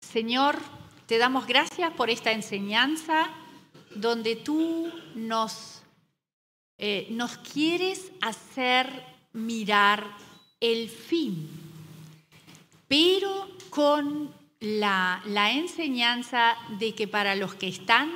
Señor, 0.02 0.58
te 1.06 1.16
damos 1.16 1.46
gracias 1.46 1.90
por 1.94 2.10
esta 2.10 2.32
enseñanza 2.32 3.30
donde 3.94 4.36
tú 4.36 4.92
nos, 5.14 5.80
eh, 6.76 7.06
nos 7.12 7.38
quieres 7.38 8.12
hacer 8.20 9.06
mirar 9.32 10.04
el 10.60 10.90
fin, 10.90 11.67
pero 12.88 13.48
con 13.70 14.34
la, 14.60 15.22
enseñanza 15.52 16.56
de 16.78 16.94
que 16.94 17.06
para 17.06 17.34
los 17.36 17.54
que 17.54 17.68
están 17.68 18.10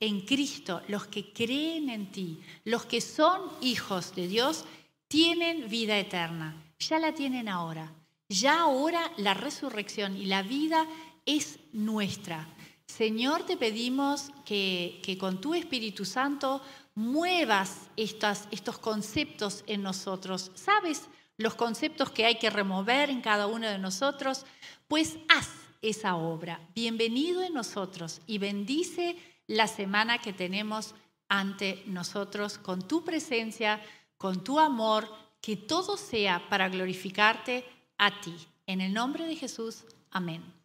en 0.00 0.20
Cristo, 0.20 0.82
los 0.88 1.06
que 1.06 1.32
creen 1.32 1.90
en 1.90 2.12
ti, 2.12 2.40
los 2.64 2.84
que 2.84 3.00
son 3.00 3.50
hijos 3.60 4.14
de 4.14 4.28
Dios, 4.28 4.64
tienen 5.08 5.68
vida 5.68 5.98
eterna. 5.98 6.54
Ya 6.78 6.98
la 6.98 7.14
tienen 7.14 7.48
ahora. 7.48 7.92
Ya 8.28 8.60
ahora 8.60 9.10
la 9.16 9.34
resurrección 9.34 10.16
y 10.16 10.26
la 10.26 10.42
vida 10.42 10.86
es 11.26 11.58
nuestra. 11.72 12.46
Señor, 12.86 13.44
te 13.44 13.56
pedimos 13.56 14.30
que, 14.44 15.16
con 15.18 15.40
tu 15.40 15.54
Espíritu 15.54 16.04
Santo 16.04 16.62
muevas 16.94 17.88
estos 17.96 18.78
conceptos 18.78 19.64
en 19.66 19.82
nosotros. 19.82 20.50
¿Sabes 20.54 21.08
los 21.38 21.54
conceptos 21.54 22.10
que 22.10 22.26
hay 22.26 22.34
que 22.34 22.50
remover 22.50 23.08
en 23.08 23.22
cada 23.22 23.46
uno 23.46 23.66
de 23.66 23.78
nosotros? 23.78 24.44
Pues 24.88 25.16
haz 25.28 25.48
esa 25.80 26.16
obra. 26.16 26.60
Bienvenido 26.74 27.42
en 27.42 27.54
nosotros 27.54 28.20
y 28.26 28.38
bendice 28.38 29.16
la 29.46 29.66
semana 29.68 30.18
que 30.18 30.32
tenemos 30.32 30.94
ante 31.28 31.82
nosotros 31.86 32.58
con 32.58 32.86
tu 32.86 33.04
presencia, 33.04 33.80
con 34.16 34.42
tu 34.44 34.58
amor, 34.58 35.08
que 35.40 35.56
todo 35.56 35.96
sea 35.96 36.48
para 36.48 36.68
glorificarte 36.68 37.64
a 37.96 38.20
ti. 38.20 38.34
En 38.66 38.80
el 38.80 38.92
nombre 38.92 39.24
de 39.24 39.36
Jesús, 39.36 39.84
amén. 40.10 40.57